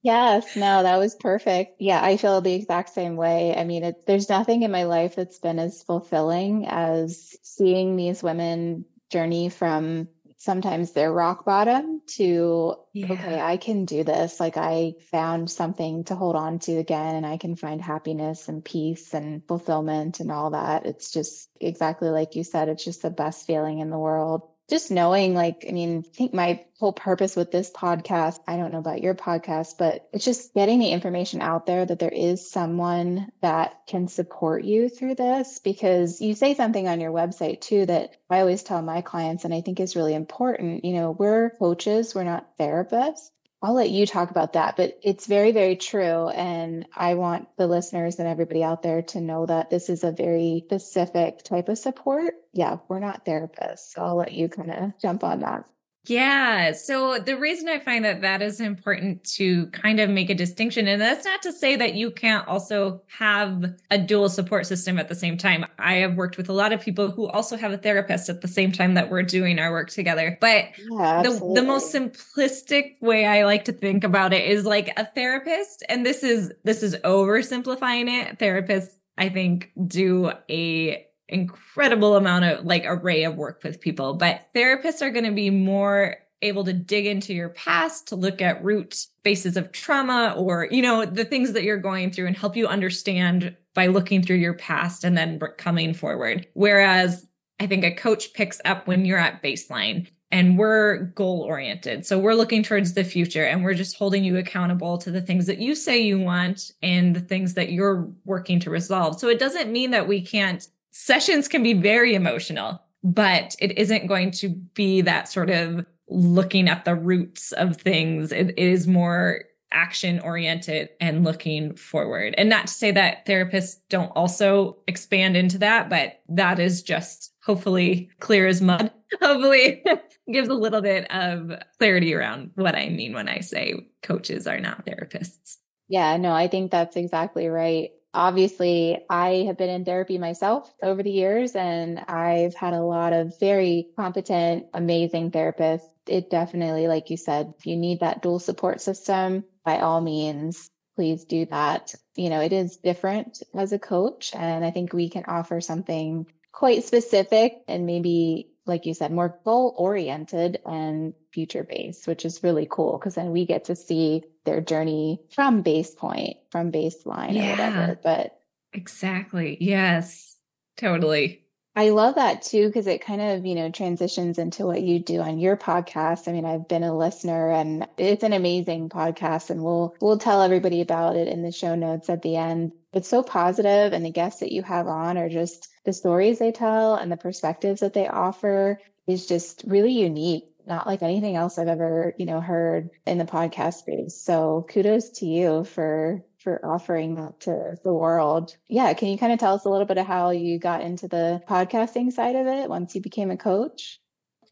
Yes, 0.06 0.54
no, 0.54 0.84
that 0.84 0.98
was 0.98 1.16
perfect. 1.16 1.80
Yeah, 1.80 2.00
I 2.00 2.16
feel 2.16 2.40
the 2.40 2.54
exact 2.54 2.90
same 2.90 3.16
way. 3.16 3.56
I 3.56 3.64
mean, 3.64 3.82
it, 3.82 4.06
there's 4.06 4.28
nothing 4.28 4.62
in 4.62 4.70
my 4.70 4.84
life 4.84 5.16
that's 5.16 5.40
been 5.40 5.58
as 5.58 5.82
fulfilling 5.82 6.64
as 6.68 7.34
seeing 7.42 7.96
these 7.96 8.22
women 8.22 8.84
journey 9.10 9.48
from 9.48 10.06
sometimes 10.36 10.92
their 10.92 11.12
rock 11.12 11.44
bottom 11.44 12.02
to, 12.18 12.76
yeah. 12.92 13.12
okay, 13.14 13.40
I 13.40 13.56
can 13.56 13.84
do 13.84 14.04
this. 14.04 14.38
Like 14.38 14.56
I 14.56 14.92
found 15.10 15.50
something 15.50 16.04
to 16.04 16.14
hold 16.14 16.36
on 16.36 16.60
to 16.60 16.78
again 16.78 17.16
and 17.16 17.26
I 17.26 17.36
can 17.36 17.56
find 17.56 17.82
happiness 17.82 18.48
and 18.48 18.64
peace 18.64 19.12
and 19.12 19.42
fulfillment 19.48 20.20
and 20.20 20.30
all 20.30 20.50
that. 20.50 20.86
It's 20.86 21.10
just 21.10 21.48
exactly 21.60 22.10
like 22.10 22.36
you 22.36 22.44
said, 22.44 22.68
it's 22.68 22.84
just 22.84 23.02
the 23.02 23.10
best 23.10 23.44
feeling 23.44 23.80
in 23.80 23.90
the 23.90 23.98
world 23.98 24.42
just 24.68 24.90
knowing 24.90 25.34
like 25.34 25.64
i 25.68 25.72
mean 25.72 26.04
i 26.06 26.16
think 26.16 26.34
my 26.34 26.64
whole 26.78 26.92
purpose 26.92 27.36
with 27.36 27.50
this 27.50 27.70
podcast 27.70 28.38
i 28.46 28.56
don't 28.56 28.72
know 28.72 28.78
about 28.78 29.02
your 29.02 29.14
podcast 29.14 29.78
but 29.78 30.08
it's 30.12 30.24
just 30.24 30.52
getting 30.54 30.78
the 30.78 30.90
information 30.90 31.40
out 31.40 31.66
there 31.66 31.86
that 31.86 31.98
there 31.98 32.10
is 32.10 32.50
someone 32.50 33.30
that 33.42 33.74
can 33.86 34.08
support 34.08 34.64
you 34.64 34.88
through 34.88 35.14
this. 35.14 35.58
Because 35.60 36.20
you 36.20 36.34
say 36.34 36.54
something 36.54 36.88
on 36.88 37.00
your 37.00 37.12
website 37.12 37.60
too 37.60 37.86
that 37.86 38.16
i 38.30 38.40
always 38.40 38.62
tell 38.62 38.82
my 38.82 39.00
clients 39.00 39.44
and 39.44 39.54
i 39.54 39.60
think 39.60 39.80
is 39.80 39.96
really 39.96 40.14
important 40.14 40.84
you 40.84 40.92
know 40.94 41.10
we're 41.12 41.50
coaches 41.50 42.14
we're 42.14 42.24
not 42.24 42.56
therapists 42.58 43.30
I'll 43.62 43.74
let 43.74 43.90
you 43.90 44.06
talk 44.06 44.30
about 44.30 44.52
that, 44.52 44.76
but 44.76 44.98
it's 45.02 45.26
very, 45.26 45.50
very 45.52 45.76
true. 45.76 46.28
And 46.28 46.86
I 46.94 47.14
want 47.14 47.48
the 47.56 47.66
listeners 47.66 48.18
and 48.18 48.28
everybody 48.28 48.62
out 48.62 48.82
there 48.82 49.02
to 49.02 49.20
know 49.20 49.46
that 49.46 49.70
this 49.70 49.88
is 49.88 50.04
a 50.04 50.12
very 50.12 50.62
specific 50.66 51.42
type 51.42 51.68
of 51.68 51.78
support. 51.78 52.34
Yeah, 52.52 52.78
we're 52.88 53.00
not 53.00 53.24
therapists. 53.24 53.92
So 53.94 54.02
I'll 54.02 54.16
let 54.16 54.32
you 54.32 54.48
kind 54.48 54.70
of 54.70 54.98
jump 55.00 55.24
on 55.24 55.40
that. 55.40 55.64
Yeah. 56.08 56.72
So 56.72 57.18
the 57.18 57.36
reason 57.36 57.68
I 57.68 57.78
find 57.78 58.04
that 58.04 58.20
that 58.20 58.42
is 58.42 58.60
important 58.60 59.24
to 59.34 59.66
kind 59.68 60.00
of 60.00 60.08
make 60.08 60.30
a 60.30 60.34
distinction, 60.34 60.86
and 60.86 61.00
that's 61.00 61.24
not 61.24 61.42
to 61.42 61.52
say 61.52 61.76
that 61.76 61.94
you 61.94 62.10
can't 62.10 62.46
also 62.46 63.02
have 63.08 63.74
a 63.90 63.98
dual 63.98 64.28
support 64.28 64.66
system 64.66 64.98
at 64.98 65.08
the 65.08 65.14
same 65.14 65.36
time. 65.36 65.66
I 65.78 65.94
have 65.94 66.14
worked 66.14 66.36
with 66.36 66.48
a 66.48 66.52
lot 66.52 66.72
of 66.72 66.80
people 66.80 67.10
who 67.10 67.26
also 67.28 67.56
have 67.56 67.72
a 67.72 67.78
therapist 67.78 68.28
at 68.28 68.40
the 68.40 68.48
same 68.48 68.72
time 68.72 68.94
that 68.94 69.10
we're 69.10 69.22
doing 69.22 69.58
our 69.58 69.70
work 69.70 69.90
together. 69.90 70.38
But 70.40 70.66
yeah, 70.90 71.22
the, 71.22 71.30
the 71.54 71.62
most 71.62 71.94
simplistic 71.94 73.00
way 73.00 73.26
I 73.26 73.44
like 73.44 73.64
to 73.64 73.72
think 73.72 74.04
about 74.04 74.32
it 74.32 74.46
is 74.46 74.64
like 74.64 74.92
a 74.96 75.06
therapist, 75.06 75.84
and 75.88 76.06
this 76.06 76.22
is 76.22 76.52
this 76.64 76.82
is 76.82 76.96
oversimplifying 76.96 78.08
it. 78.08 78.38
Therapists, 78.38 78.94
I 79.18 79.28
think, 79.28 79.72
do 79.86 80.32
a 80.48 81.05
incredible 81.28 82.16
amount 82.16 82.44
of 82.44 82.64
like 82.64 82.84
array 82.86 83.24
of 83.24 83.36
work 83.36 83.62
with 83.62 83.80
people, 83.80 84.14
but 84.14 84.48
therapists 84.54 85.02
are 85.02 85.10
going 85.10 85.24
to 85.24 85.32
be 85.32 85.50
more 85.50 86.16
able 86.42 86.64
to 86.64 86.72
dig 86.72 87.06
into 87.06 87.32
your 87.32 87.48
past 87.50 88.08
to 88.08 88.16
look 88.16 88.42
at 88.42 88.62
root 88.62 89.06
bases 89.22 89.56
of 89.56 89.72
trauma 89.72 90.34
or 90.36 90.68
you 90.70 90.82
know 90.82 91.04
the 91.04 91.24
things 91.24 91.52
that 91.52 91.62
you're 91.62 91.78
going 91.78 92.10
through 92.10 92.26
and 92.26 92.36
help 92.36 92.56
you 92.56 92.66
understand 92.66 93.56
by 93.74 93.86
looking 93.86 94.22
through 94.22 94.36
your 94.36 94.54
past 94.54 95.02
and 95.02 95.16
then 95.16 95.40
coming 95.56 95.94
forward 95.94 96.46
whereas 96.52 97.26
i 97.58 97.66
think 97.66 97.84
a 97.84 97.94
coach 97.94 98.34
picks 98.34 98.60
up 98.66 98.86
when 98.86 99.06
you're 99.06 99.18
at 99.18 99.42
baseline 99.42 100.06
and 100.32 100.58
we're 100.58 101.04
goal 101.14 101.42
oriented. 101.42 102.04
So 102.04 102.18
we're 102.18 102.34
looking 102.34 102.62
towards 102.62 102.94
the 102.94 103.04
future 103.04 103.44
and 103.44 103.62
we're 103.62 103.74
just 103.74 103.96
holding 103.96 104.24
you 104.24 104.36
accountable 104.36 104.98
to 104.98 105.10
the 105.10 105.20
things 105.20 105.46
that 105.46 105.58
you 105.58 105.74
say 105.74 106.00
you 106.00 106.18
want 106.18 106.72
and 106.82 107.14
the 107.14 107.20
things 107.20 107.54
that 107.54 107.70
you're 107.70 108.08
working 108.24 108.58
to 108.60 108.70
resolve. 108.70 109.20
So 109.20 109.28
it 109.28 109.38
doesn't 109.38 109.70
mean 109.70 109.92
that 109.92 110.08
we 110.08 110.20
can't 110.20 110.66
sessions 110.96 111.46
can 111.46 111.62
be 111.62 111.74
very 111.74 112.14
emotional, 112.14 112.80
but 113.04 113.54
it 113.60 113.76
isn't 113.78 114.06
going 114.06 114.30
to 114.30 114.48
be 114.48 115.02
that 115.02 115.28
sort 115.28 115.50
of 115.50 115.84
looking 116.08 116.68
at 116.68 116.84
the 116.84 116.94
roots 116.94 117.52
of 117.52 117.76
things. 117.76 118.32
It 118.32 118.58
is 118.58 118.86
more 118.86 119.44
action 119.72 120.20
oriented 120.20 120.88
and 120.98 121.22
looking 121.22 121.74
forward. 121.76 122.34
And 122.38 122.48
not 122.48 122.68
to 122.68 122.72
say 122.72 122.92
that 122.92 123.26
therapists 123.26 123.76
don't 123.90 124.10
also 124.16 124.78
expand 124.86 125.36
into 125.36 125.58
that, 125.58 125.90
but 125.90 126.20
that 126.30 126.58
is 126.58 126.82
just 126.82 127.32
hopefully 127.44 128.08
clear 128.20 128.46
as 128.46 128.62
mud. 128.62 128.90
hopefully 129.20 129.84
gives 130.32 130.48
a 130.48 130.54
little 130.54 130.80
bit 130.80 131.10
of 131.12 131.52
clarity 131.78 132.14
around 132.14 132.52
what 132.54 132.74
I 132.74 132.88
mean 132.88 133.12
when 133.12 133.28
I 133.28 133.40
say 133.40 133.86
coaches 134.02 134.46
are 134.46 134.60
not 134.60 134.86
therapists. 134.86 135.58
Yeah, 135.88 136.16
no, 136.16 136.32
I 136.32 136.48
think 136.48 136.70
that's 136.70 136.96
exactly 136.96 137.48
right 137.48 137.90
obviously 138.16 139.04
I 139.08 139.44
have 139.46 139.58
been 139.58 139.70
in 139.70 139.84
therapy 139.84 140.18
myself 140.18 140.72
over 140.82 141.02
the 141.02 141.10
years 141.10 141.54
and 141.54 142.00
I've 142.08 142.54
had 142.54 142.72
a 142.72 142.82
lot 142.82 143.12
of 143.12 143.38
very 143.38 143.88
competent, 143.94 144.66
amazing 144.74 145.30
therapists. 145.30 145.88
It 146.08 146.30
definitely, 146.30 146.88
like 146.88 147.10
you 147.10 147.16
said, 147.16 147.54
if 147.58 147.66
you 147.66 147.76
need 147.76 148.00
that 148.00 148.22
dual 148.22 148.38
support 148.38 148.80
system, 148.80 149.44
by 149.64 149.80
all 149.80 150.00
means, 150.00 150.70
please 150.96 151.24
do 151.24 151.44
that. 151.46 151.94
You 152.16 152.30
know, 152.30 152.40
it 152.40 152.52
is 152.52 152.78
different 152.78 153.42
as 153.54 153.72
a 153.72 153.78
coach. 153.78 154.32
And 154.34 154.64
I 154.64 154.70
think 154.70 154.92
we 154.92 155.10
can 155.10 155.24
offer 155.28 155.60
something 155.60 156.26
quite 156.52 156.84
specific 156.84 157.58
and 157.68 157.84
maybe 157.84 158.50
like 158.66 158.84
you 158.84 158.94
said, 158.94 159.12
more 159.12 159.38
goal 159.44 159.74
oriented 159.78 160.60
and 160.66 161.14
future 161.36 161.64
base, 161.64 162.06
which 162.06 162.24
is 162.24 162.42
really 162.42 162.66
cool 162.68 162.96
because 162.96 163.14
then 163.14 163.30
we 163.30 163.44
get 163.44 163.66
to 163.66 163.76
see 163.76 164.24
their 164.46 164.62
journey 164.62 165.20
from 165.34 165.60
base 165.60 165.94
point, 165.94 166.38
from 166.50 166.72
baseline 166.72 167.34
yeah, 167.34 167.48
or 167.48 167.50
whatever. 167.50 168.00
But 168.02 168.40
exactly. 168.72 169.58
Yes, 169.60 170.38
totally. 170.78 171.42
I 171.78 171.90
love 171.90 172.14
that 172.14 172.40
too, 172.40 172.68
because 172.68 172.86
it 172.86 173.04
kind 173.04 173.20
of, 173.20 173.44
you 173.44 173.54
know, 173.54 173.70
transitions 173.70 174.38
into 174.38 174.64
what 174.64 174.80
you 174.80 174.98
do 174.98 175.20
on 175.20 175.38
your 175.38 175.58
podcast. 175.58 176.26
I 176.26 176.32
mean, 176.32 176.46
I've 176.46 176.68
been 176.68 176.84
a 176.84 176.96
listener 176.96 177.50
and 177.50 177.86
it's 177.98 178.24
an 178.24 178.32
amazing 178.32 178.88
podcast 178.88 179.50
and 179.50 179.62
we'll, 179.62 179.94
we'll 180.00 180.16
tell 180.16 180.40
everybody 180.40 180.80
about 180.80 181.16
it 181.16 181.28
in 181.28 181.42
the 181.42 181.52
show 181.52 181.74
notes 181.74 182.08
at 182.08 182.22
the 182.22 182.36
end. 182.36 182.72
It's 182.94 183.08
so 183.08 183.22
positive 183.22 183.92
and 183.92 184.02
the 184.02 184.10
guests 184.10 184.40
that 184.40 184.52
you 184.52 184.62
have 184.62 184.86
on 184.86 185.18
are 185.18 185.28
just 185.28 185.68
the 185.84 185.92
stories 185.92 186.38
they 186.38 186.50
tell 186.50 186.94
and 186.94 187.12
the 187.12 187.18
perspectives 187.18 187.82
that 187.82 187.92
they 187.92 188.08
offer 188.08 188.80
is 189.06 189.26
just 189.26 189.62
really 189.66 189.92
unique 189.92 190.44
not 190.66 190.86
like 190.86 191.02
anything 191.02 191.36
else 191.36 191.58
I've 191.58 191.68
ever, 191.68 192.14
you 192.18 192.26
know, 192.26 192.40
heard 192.40 192.90
in 193.06 193.18
the 193.18 193.24
podcast 193.24 193.74
space. 193.74 194.20
So 194.20 194.66
kudos 194.68 195.10
to 195.18 195.26
you 195.26 195.64
for 195.64 196.24
for 196.38 196.64
offering 196.64 197.16
that 197.16 197.40
to 197.40 197.76
the 197.82 197.92
world. 197.92 198.56
Yeah. 198.68 198.94
Can 198.94 199.08
you 199.08 199.18
kind 199.18 199.32
of 199.32 199.40
tell 199.40 199.54
us 199.54 199.64
a 199.64 199.68
little 199.68 199.86
bit 199.86 199.98
of 199.98 200.06
how 200.06 200.30
you 200.30 200.60
got 200.60 200.80
into 200.80 201.08
the 201.08 201.42
podcasting 201.48 202.12
side 202.12 202.36
of 202.36 202.46
it 202.46 202.68
once 202.68 202.94
you 202.94 203.00
became 203.00 203.32
a 203.32 203.36
coach? 203.36 204.00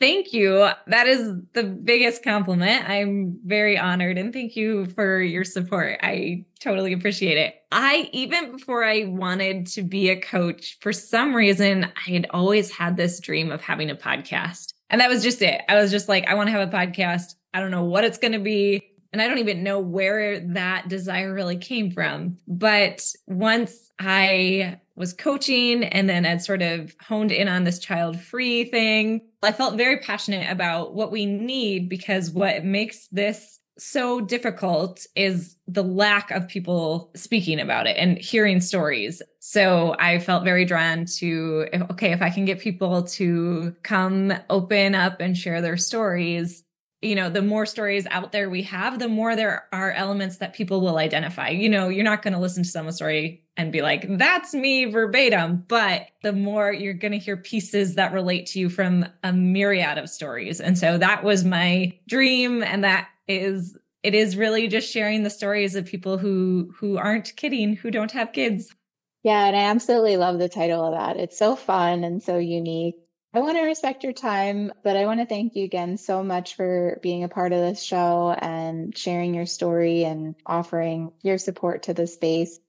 Thank 0.00 0.33
you. 0.33 0.68
That 0.88 1.07
is 1.07 1.37
the 1.53 1.62
biggest 1.62 2.24
compliment. 2.24 2.88
I'm 2.88 3.38
very 3.44 3.79
honored 3.79 4.18
and 4.18 4.33
thank 4.33 4.57
you 4.57 4.87
for 4.87 5.22
your 5.22 5.44
support. 5.44 6.00
I 6.03 6.46
totally 6.59 6.92
appreciate 6.92 7.38
it. 7.38 7.55
I, 7.70 8.09
even 8.12 8.53
before 8.53 8.85
I 8.85 9.05
wanted 9.05 9.68
to 9.68 9.83
be 9.83 10.11
a 10.11 10.20
coach, 10.20 10.79
for 10.81 10.92
some 10.92 11.35
reason, 11.35 11.85
I 11.85 12.11
had 12.11 12.27
always 12.31 12.72
had 12.72 12.96
this 12.96 13.20
dream 13.20 13.53
of 13.53 13.61
having 13.61 13.88
a 13.88 13.94
podcast. 13.94 14.73
And 14.94 15.00
that 15.00 15.11
was 15.11 15.24
just 15.24 15.42
it. 15.42 15.61
I 15.68 15.74
was 15.74 15.90
just 15.90 16.09
like, 16.09 16.28
I 16.28 16.35
want 16.35 16.46
to 16.46 16.52
have 16.52 16.68
a 16.68 16.70
podcast. 16.70 17.35
I 17.52 17.59
don't 17.59 17.72
know 17.72 17.83
what 17.83 18.04
it's 18.04 18.16
going 18.16 18.35
to 18.35 18.38
be. 18.38 18.80
And 19.12 19.20
I 19.20 19.26
don't 19.26 19.38
even 19.38 19.64
know 19.64 19.80
where 19.80 20.38
that 20.38 20.87
desire 20.87 21.35
really 21.35 21.57
came 21.57 21.90
from. 21.90 22.38
But 22.46 23.04
once 23.26 23.90
I 23.98 24.78
was 24.94 25.12
coaching 25.12 25.83
and 25.83 26.09
then 26.09 26.22
had 26.22 26.42
sort 26.42 26.62
of 26.62 26.94
honed 27.00 27.33
in 27.33 27.48
on 27.48 27.64
this 27.64 27.80
child 27.80 28.20
free 28.20 28.66
thing, 28.66 29.22
I 29.42 29.50
felt 29.50 29.76
very 29.76 29.98
passionate 29.98 30.48
about 30.48 30.94
what 30.94 31.11
we 31.11 31.26
need 31.26 31.88
because 31.88 32.30
what 32.30 32.64
makes 32.64 33.09
this 33.09 33.59
so 33.78 34.20
difficult 34.20 35.06
is 35.16 35.56
the 35.66 35.82
lack 35.82 36.30
of 36.30 36.48
people 36.48 37.10
speaking 37.14 37.58
about 37.58 37.87
it 37.87 37.96
and 37.96 38.18
hearing 38.18 38.60
stories. 38.60 39.20
So 39.40 39.96
I 39.98 40.18
felt 40.18 40.44
very 40.44 40.64
drawn 40.64 41.06
to, 41.18 41.66
okay, 41.90 42.12
if 42.12 42.22
I 42.22 42.30
can 42.30 42.44
get 42.44 42.60
people 42.60 43.02
to 43.02 43.74
come 43.82 44.32
open 44.48 44.94
up 44.94 45.20
and 45.20 45.37
share 45.37 45.60
their 45.60 45.76
stories, 45.76 46.62
you 47.04 47.14
know, 47.14 47.28
the 47.28 47.42
more 47.42 47.66
stories 47.66 48.06
out 48.10 48.32
there 48.32 48.48
we 48.48 48.62
have, 48.62 48.98
the 48.98 49.08
more 49.08 49.36
there 49.36 49.66
are 49.72 49.92
elements 49.92 50.38
that 50.38 50.54
people 50.54 50.80
will 50.80 50.96
identify. 50.96 51.48
You 51.48 51.68
know, 51.68 51.88
you're 51.88 52.04
not 52.04 52.22
going 52.22 52.34
to 52.34 52.40
listen 52.40 52.62
to 52.62 52.68
someone's 52.68 52.96
story 52.96 53.44
and 53.56 53.70
be 53.70 53.82
like, 53.82 54.06
that's 54.18 54.54
me 54.54 54.86
verbatim, 54.86 55.64
but 55.68 56.06
the 56.22 56.32
more 56.32 56.72
you're 56.72 56.94
going 56.94 57.12
to 57.12 57.18
hear 57.18 57.36
pieces 57.36 57.94
that 57.94 58.12
relate 58.12 58.46
to 58.46 58.58
you 58.58 58.68
from 58.68 59.06
a 59.22 59.32
myriad 59.32 59.98
of 59.98 60.10
stories. 60.10 60.60
And 60.60 60.76
so 60.76 60.98
that 60.98 61.22
was 61.22 61.44
my 61.44 61.96
dream. 62.08 62.62
And 62.62 62.82
that 62.82 63.08
is, 63.28 63.76
it 64.02 64.14
is 64.14 64.36
really 64.36 64.66
just 64.66 64.90
sharing 64.90 65.22
the 65.22 65.30
stories 65.30 65.76
of 65.76 65.86
people 65.86 66.18
who, 66.18 66.72
who 66.76 66.98
aren't 66.98 67.36
kidding, 67.36 67.76
who 67.76 67.90
don't 67.90 68.12
have 68.12 68.32
kids. 68.32 68.74
Yeah. 69.22 69.46
And 69.46 69.56
I 69.56 69.64
absolutely 69.64 70.16
love 70.16 70.38
the 70.38 70.48
title 70.48 70.84
of 70.84 70.92
that. 70.92 71.16
It's 71.16 71.38
so 71.38 71.54
fun 71.56 72.02
and 72.02 72.22
so 72.22 72.38
unique. 72.38 72.96
I 73.34 73.40
want 73.40 73.56
to 73.56 73.64
respect 73.64 74.04
your 74.04 74.12
time, 74.12 74.72
but 74.84 74.96
I 74.96 75.06
want 75.06 75.18
to 75.18 75.26
thank 75.26 75.56
you 75.56 75.64
again 75.64 75.96
so 75.96 76.22
much 76.22 76.54
for 76.54 77.00
being 77.02 77.24
a 77.24 77.28
part 77.28 77.52
of 77.52 77.58
this 77.58 77.82
show 77.82 78.30
and 78.30 78.96
sharing 78.96 79.34
your 79.34 79.46
story 79.46 80.04
and 80.04 80.36
offering 80.46 81.10
your 81.20 81.38
support 81.38 81.82
to 81.84 81.94
the 81.94 82.06
space. 82.06 82.60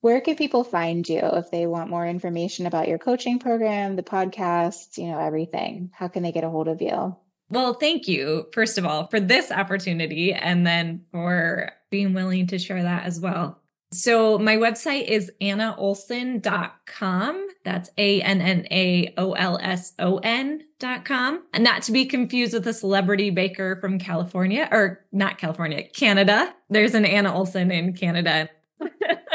Where 0.00 0.20
can 0.20 0.36
people 0.36 0.62
find 0.62 1.08
you 1.08 1.18
if 1.18 1.50
they 1.50 1.66
want 1.66 1.90
more 1.90 2.06
information 2.06 2.66
about 2.66 2.86
your 2.86 2.98
coaching 2.98 3.40
program, 3.40 3.96
the 3.96 4.04
podcast, 4.04 4.96
you 4.96 5.08
know, 5.08 5.18
everything? 5.18 5.90
How 5.92 6.06
can 6.06 6.22
they 6.22 6.30
get 6.30 6.44
a 6.44 6.50
hold 6.50 6.68
of 6.68 6.80
you? 6.80 7.16
Well, 7.48 7.74
thank 7.74 8.06
you, 8.06 8.46
first 8.52 8.78
of 8.78 8.86
all, 8.86 9.08
for 9.08 9.18
this 9.18 9.50
opportunity 9.50 10.32
and 10.32 10.64
then 10.64 11.04
for 11.10 11.72
being 11.90 12.14
willing 12.14 12.46
to 12.46 12.60
share 12.60 12.82
that 12.84 13.06
as 13.06 13.18
well. 13.18 13.61
So 13.92 14.38
my 14.38 14.56
website 14.56 15.06
is 15.06 15.30
annaolson.com. 15.40 17.48
That's 17.64 17.90
A-N-N-A-O-L-S-O-N 17.98 18.62
dot 20.78 21.04
com. 21.04 21.42
And 21.52 21.62
not 21.62 21.82
to 21.82 21.92
be 21.92 22.06
confused 22.06 22.54
with 22.54 22.66
a 22.66 22.72
celebrity 22.72 23.28
baker 23.30 23.76
from 23.80 23.98
California 23.98 24.68
or 24.72 25.04
not 25.12 25.36
California, 25.38 25.86
Canada. 25.88 26.54
There's 26.70 26.94
an 26.94 27.04
Anna 27.04 27.34
Olson 27.34 27.70
in 27.70 27.92
Canada. 27.92 28.48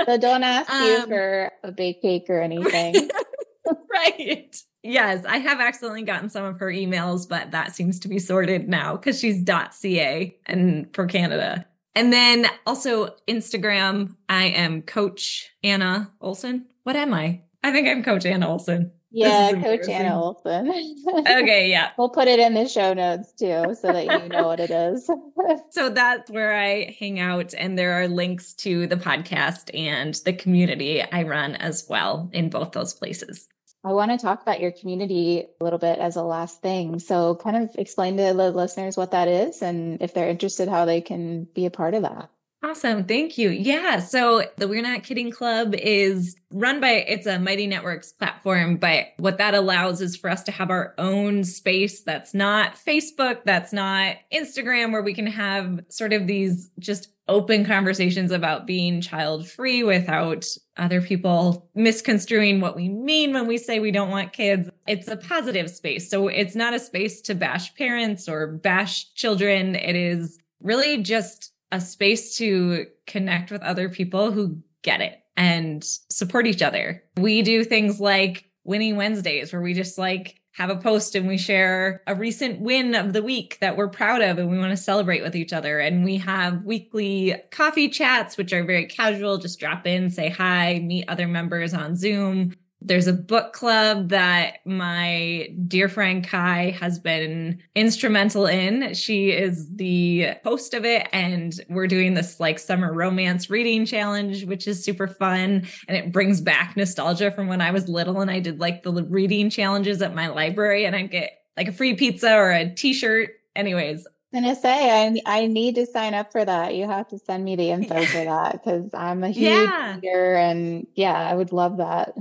so 0.05 0.17
don't 0.17 0.43
ask 0.43 0.69
um, 0.69 0.83
you 0.83 1.05
for 1.05 1.51
a 1.63 1.71
bake 1.71 2.01
cake 2.01 2.25
or 2.27 2.41
anything. 2.41 3.09
right. 3.91 4.55
Yes, 4.83 5.25
I 5.25 5.37
have 5.37 5.59
accidentally 5.59 6.03
gotten 6.03 6.29
some 6.29 6.45
of 6.45 6.59
her 6.59 6.67
emails, 6.67 7.27
but 7.27 7.51
that 7.51 7.75
seems 7.75 7.99
to 7.99 8.07
be 8.07 8.19
sorted 8.19 8.69
now 8.69 8.95
because 8.95 9.19
she's 9.19 9.43
.ca 9.45 10.37
and 10.45 10.93
for 10.93 11.05
Canada. 11.05 11.65
And 11.97 12.13
then 12.13 12.45
also 12.67 13.15
Instagram, 13.27 14.17
I 14.29 14.49
am 14.49 14.83
Coach 14.83 15.49
Anna 15.63 16.11
Olson. 16.21 16.67
What 16.83 16.95
am 16.95 17.11
I? 17.11 17.41
I 17.63 17.71
think 17.71 17.87
I'm 17.87 18.03
Coach 18.03 18.23
Anna 18.23 18.47
Olson. 18.47 18.91
Yeah, 19.09 19.51
Coach 19.53 19.89
Anna 19.89 20.21
Olson. 20.21 20.69
okay, 21.17 21.71
yeah. 21.71 21.89
We'll 21.97 22.09
put 22.09 22.27
it 22.27 22.37
in 22.37 22.53
the 22.53 22.69
show 22.69 22.93
notes 22.93 23.31
too 23.31 23.75
so 23.81 23.91
that 23.91 24.05
you 24.05 24.29
know 24.29 24.45
what 24.45 24.59
it 24.59 24.69
is. 24.69 25.09
so 25.71 25.89
that's 25.89 26.29
where 26.29 26.55
I 26.55 26.95
hang 26.99 27.19
out. 27.19 27.55
And 27.57 27.79
there 27.79 27.93
are 27.93 28.07
links 28.07 28.53
to 28.57 28.85
the 28.85 28.97
podcast 28.97 29.71
and 29.73 30.13
the 30.23 30.33
community 30.33 31.01
I 31.01 31.23
run 31.23 31.55
as 31.55 31.87
well 31.89 32.29
in 32.31 32.51
both 32.51 32.73
those 32.73 32.93
places. 32.93 33.47
I 33.83 33.93
want 33.93 34.11
to 34.11 34.17
talk 34.17 34.41
about 34.41 34.59
your 34.59 34.71
community 34.71 35.45
a 35.59 35.63
little 35.63 35.79
bit 35.79 35.99
as 35.99 36.15
a 36.15 36.23
last 36.23 36.61
thing. 36.61 36.99
So, 36.99 37.35
kind 37.35 37.55
of 37.55 37.75
explain 37.75 38.17
to 38.17 38.33
the 38.33 38.51
listeners 38.51 38.97
what 38.97 39.11
that 39.11 39.27
is 39.27 39.61
and 39.61 40.01
if 40.01 40.13
they're 40.13 40.29
interested, 40.29 40.67
how 40.67 40.85
they 40.85 41.01
can 41.01 41.45
be 41.53 41.65
a 41.65 41.71
part 41.71 41.93
of 41.93 42.01
that. 42.03 42.29
Awesome. 42.63 43.03
Thank 43.03 43.37
you. 43.37 43.49
Yeah. 43.49 43.99
So 43.99 44.43
the 44.57 44.67
We're 44.67 44.81
Not 44.81 45.03
Kidding 45.03 45.29
Club 45.29 45.75
is 45.75 46.35
run 46.51 46.81
by, 46.81 46.89
it's 46.89 47.27
a 47.27 47.37
Mighty 47.37 47.67
Networks 47.67 48.11
platform, 48.11 48.77
but 48.77 49.09
what 49.17 49.37
that 49.37 49.53
allows 49.53 50.01
is 50.01 50.15
for 50.15 50.29
us 50.29 50.41
to 50.43 50.51
have 50.51 50.71
our 50.71 50.95
own 50.97 51.43
space 51.43 52.01
that's 52.01 52.33
not 52.33 52.73
Facebook, 52.73 53.43
that's 53.45 53.71
not 53.71 54.15
Instagram, 54.33 54.91
where 54.91 55.03
we 55.03 55.13
can 55.13 55.27
have 55.27 55.81
sort 55.89 56.13
of 56.13 56.25
these 56.25 56.71
just 56.79 57.09
open 57.27 57.65
conversations 57.65 58.31
about 58.31 58.65
being 58.65 59.01
child 59.01 59.47
free 59.47 59.83
without 59.83 60.45
other 60.77 61.01
people 61.01 61.69
misconstruing 61.75 62.61
what 62.61 62.75
we 62.75 62.89
mean 62.89 63.33
when 63.33 63.47
we 63.47 63.57
say 63.57 63.79
we 63.79 63.91
don't 63.91 64.09
want 64.09 64.33
kids. 64.33 64.69
It's 64.87 65.07
a 65.07 65.17
positive 65.17 65.69
space. 65.69 66.09
So 66.09 66.27
it's 66.27 66.55
not 66.55 66.73
a 66.73 66.79
space 66.79 67.21
to 67.21 67.35
bash 67.35 67.75
parents 67.75 68.29
or 68.29 68.47
bash 68.47 69.13
children. 69.13 69.75
It 69.75 69.95
is 69.95 70.39
really 70.61 71.03
just 71.03 71.51
a 71.71 71.81
space 71.81 72.37
to 72.37 72.85
connect 73.05 73.51
with 73.51 73.61
other 73.61 73.89
people 73.89 74.31
who 74.31 74.57
get 74.81 75.01
it 75.01 75.19
and 75.35 75.83
support 76.09 76.47
each 76.47 76.61
other. 76.61 77.03
We 77.17 77.41
do 77.41 77.63
things 77.63 77.99
like 77.99 78.45
winning 78.63 78.95
Wednesdays 78.95 79.51
where 79.51 79.61
we 79.61 79.73
just 79.73 79.97
like 79.97 80.39
have 80.57 80.71
a 80.71 80.75
post 80.75 81.13
and 81.13 81.27
we 81.27 81.37
share 81.37 82.01
a 82.07 82.15
recent 82.15 82.59
win 82.59 82.95
of 82.95 83.13
the 83.13 83.21
week 83.21 83.59
that 83.61 83.77
we're 83.77 83.87
proud 83.87 84.23
of 84.23 84.39
and 84.39 84.49
we 84.49 84.57
want 84.57 84.71
to 84.71 84.77
celebrate 84.77 85.21
with 85.21 85.35
each 85.35 85.53
other. 85.53 85.77
And 85.77 86.03
we 86.03 86.17
have 86.17 86.63
weekly 86.63 87.35
coffee 87.51 87.89
chats, 87.89 88.37
which 88.37 88.51
are 88.53 88.63
very 88.63 88.87
casual, 88.87 89.37
just 89.37 89.59
drop 89.59 89.85
in, 89.85 90.09
say 90.09 90.29
hi, 90.29 90.79
meet 90.79 91.05
other 91.07 91.27
members 91.27 91.75
on 91.75 91.95
Zoom. 91.95 92.55
There's 92.87 93.07
a 93.07 93.13
book 93.13 93.51
club 93.51 94.09
that 94.09 94.65
my 94.65 95.49
dear 95.67 95.89
friend 95.89 96.25
Kai 96.25 96.71
has 96.79 96.99
been 96.99 97.61
instrumental 97.75 98.45
in. 98.45 98.93
She 98.93 99.31
is 99.31 99.75
the 99.75 100.29
host 100.43 100.73
of 100.73 100.85
it, 100.85 101.07
and 101.11 101.53
we're 101.69 101.87
doing 101.87 102.13
this 102.13 102.39
like 102.39 102.59
summer 102.59 102.93
romance 102.93 103.49
reading 103.49 103.85
challenge, 103.85 104.45
which 104.45 104.67
is 104.67 104.83
super 104.83 105.07
fun. 105.07 105.67
And 105.89 105.97
it 105.97 106.13
brings 106.13 106.39
back 106.39 106.77
nostalgia 106.77 107.29
from 107.29 107.47
when 107.47 107.59
I 107.59 107.71
was 107.71 107.89
little 107.89 108.21
and 108.21 108.31
I 108.31 108.39
did 108.39 108.59
like 108.59 108.83
the 108.83 108.91
reading 109.03 109.49
challenges 109.49 110.01
at 110.01 110.15
my 110.15 110.27
library, 110.27 110.85
and 110.85 110.95
I'd 110.95 111.11
get 111.11 111.31
like 111.57 111.67
a 111.67 111.73
free 111.73 111.95
pizza 111.95 112.33
or 112.33 112.51
a 112.51 112.73
t 112.73 112.93
shirt. 112.93 113.31
Anyways, 113.55 114.07
I'm 114.33 114.43
gonna 114.43 114.55
say 114.55 114.89
I 114.91 115.21
I 115.25 115.47
need 115.47 115.75
to 115.75 115.85
sign 115.85 116.13
up 116.13 116.31
for 116.31 116.45
that. 116.45 116.75
You 116.75 116.87
have 116.87 117.07
to 117.09 117.19
send 117.19 117.43
me 117.43 117.55
the 117.57 117.71
info 117.71 118.01
for 118.03 118.23
that 118.23 118.53
because 118.53 118.93
I'm 118.93 119.23
a 119.23 119.29
huge 119.29 119.51
yeah. 119.51 119.95
reader 119.95 120.35
and 120.35 120.87
yeah, 120.95 121.13
I 121.13 121.33
would 121.33 121.51
love 121.51 121.77
that. 121.77 122.13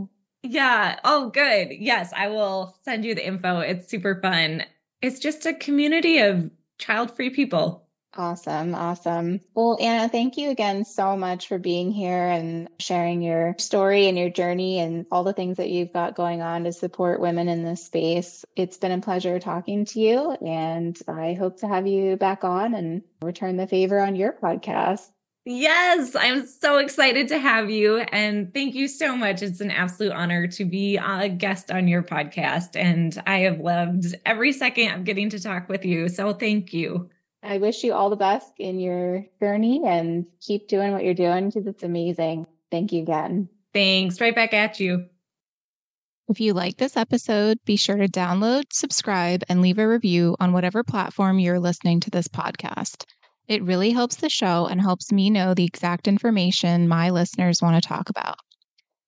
Yeah. 0.48 0.98
Oh, 1.04 1.30
good. 1.30 1.70
Yes, 1.72 2.12
I 2.16 2.28
will 2.28 2.76
send 2.82 3.04
you 3.04 3.14
the 3.14 3.26
info. 3.26 3.60
It's 3.60 3.88
super 3.88 4.20
fun. 4.20 4.64
It's 5.02 5.18
just 5.18 5.46
a 5.46 5.54
community 5.54 6.18
of 6.18 6.50
child 6.78 7.14
free 7.14 7.30
people. 7.30 7.82
Awesome. 8.18 8.74
Awesome. 8.74 9.40
Well, 9.54 9.76
Anna, 9.78 10.08
thank 10.08 10.38
you 10.38 10.48
again 10.48 10.86
so 10.86 11.16
much 11.16 11.48
for 11.48 11.58
being 11.58 11.92
here 11.92 12.28
and 12.28 12.68
sharing 12.78 13.20
your 13.20 13.54
story 13.58 14.08
and 14.08 14.16
your 14.16 14.30
journey 14.30 14.78
and 14.78 15.04
all 15.12 15.22
the 15.22 15.34
things 15.34 15.58
that 15.58 15.68
you've 15.68 15.92
got 15.92 16.14
going 16.14 16.40
on 16.40 16.64
to 16.64 16.72
support 16.72 17.20
women 17.20 17.48
in 17.48 17.62
this 17.62 17.84
space. 17.84 18.42
It's 18.56 18.78
been 18.78 18.92
a 18.92 19.00
pleasure 19.02 19.38
talking 19.38 19.84
to 19.86 20.00
you, 20.00 20.30
and 20.40 20.98
I 21.06 21.34
hope 21.34 21.58
to 21.60 21.68
have 21.68 21.86
you 21.86 22.16
back 22.16 22.42
on 22.42 22.72
and 22.72 23.02
return 23.20 23.58
the 23.58 23.66
favor 23.66 24.00
on 24.00 24.16
your 24.16 24.32
podcast. 24.32 25.10
Yes, 25.48 26.16
I'm 26.16 26.44
so 26.44 26.78
excited 26.78 27.28
to 27.28 27.38
have 27.38 27.70
you. 27.70 27.98
And 27.98 28.52
thank 28.52 28.74
you 28.74 28.88
so 28.88 29.16
much. 29.16 29.42
It's 29.42 29.60
an 29.60 29.70
absolute 29.70 30.10
honor 30.10 30.48
to 30.48 30.64
be 30.64 30.96
a 30.96 31.28
guest 31.28 31.70
on 31.70 31.86
your 31.86 32.02
podcast. 32.02 32.74
And 32.74 33.16
I 33.28 33.38
have 33.38 33.60
loved 33.60 34.16
every 34.26 34.52
second 34.52 34.92
of 34.92 35.04
getting 35.04 35.30
to 35.30 35.40
talk 35.40 35.68
with 35.68 35.84
you. 35.84 36.08
So 36.08 36.32
thank 36.32 36.72
you. 36.72 37.08
I 37.44 37.58
wish 37.58 37.84
you 37.84 37.94
all 37.94 38.10
the 38.10 38.16
best 38.16 38.54
in 38.58 38.80
your 38.80 39.24
journey 39.38 39.82
and 39.86 40.26
keep 40.40 40.66
doing 40.66 40.90
what 40.90 41.04
you're 41.04 41.14
doing 41.14 41.48
because 41.48 41.68
it's 41.68 41.84
amazing. 41.84 42.48
Thank 42.72 42.92
you 42.92 43.02
again. 43.02 43.48
Thanks. 43.72 44.20
Right 44.20 44.34
back 44.34 44.52
at 44.52 44.80
you. 44.80 45.06
If 46.28 46.40
you 46.40 46.54
like 46.54 46.76
this 46.76 46.96
episode, 46.96 47.58
be 47.64 47.76
sure 47.76 47.98
to 47.98 48.08
download, 48.08 48.64
subscribe, 48.72 49.44
and 49.48 49.62
leave 49.62 49.78
a 49.78 49.86
review 49.86 50.34
on 50.40 50.52
whatever 50.52 50.82
platform 50.82 51.38
you're 51.38 51.60
listening 51.60 52.00
to 52.00 52.10
this 52.10 52.26
podcast. 52.26 53.04
It 53.48 53.62
really 53.62 53.90
helps 53.90 54.16
the 54.16 54.28
show 54.28 54.66
and 54.66 54.80
helps 54.80 55.12
me 55.12 55.30
know 55.30 55.54
the 55.54 55.64
exact 55.64 56.08
information 56.08 56.88
my 56.88 57.10
listeners 57.10 57.62
want 57.62 57.80
to 57.82 57.88
talk 57.88 58.10
about. 58.10 58.36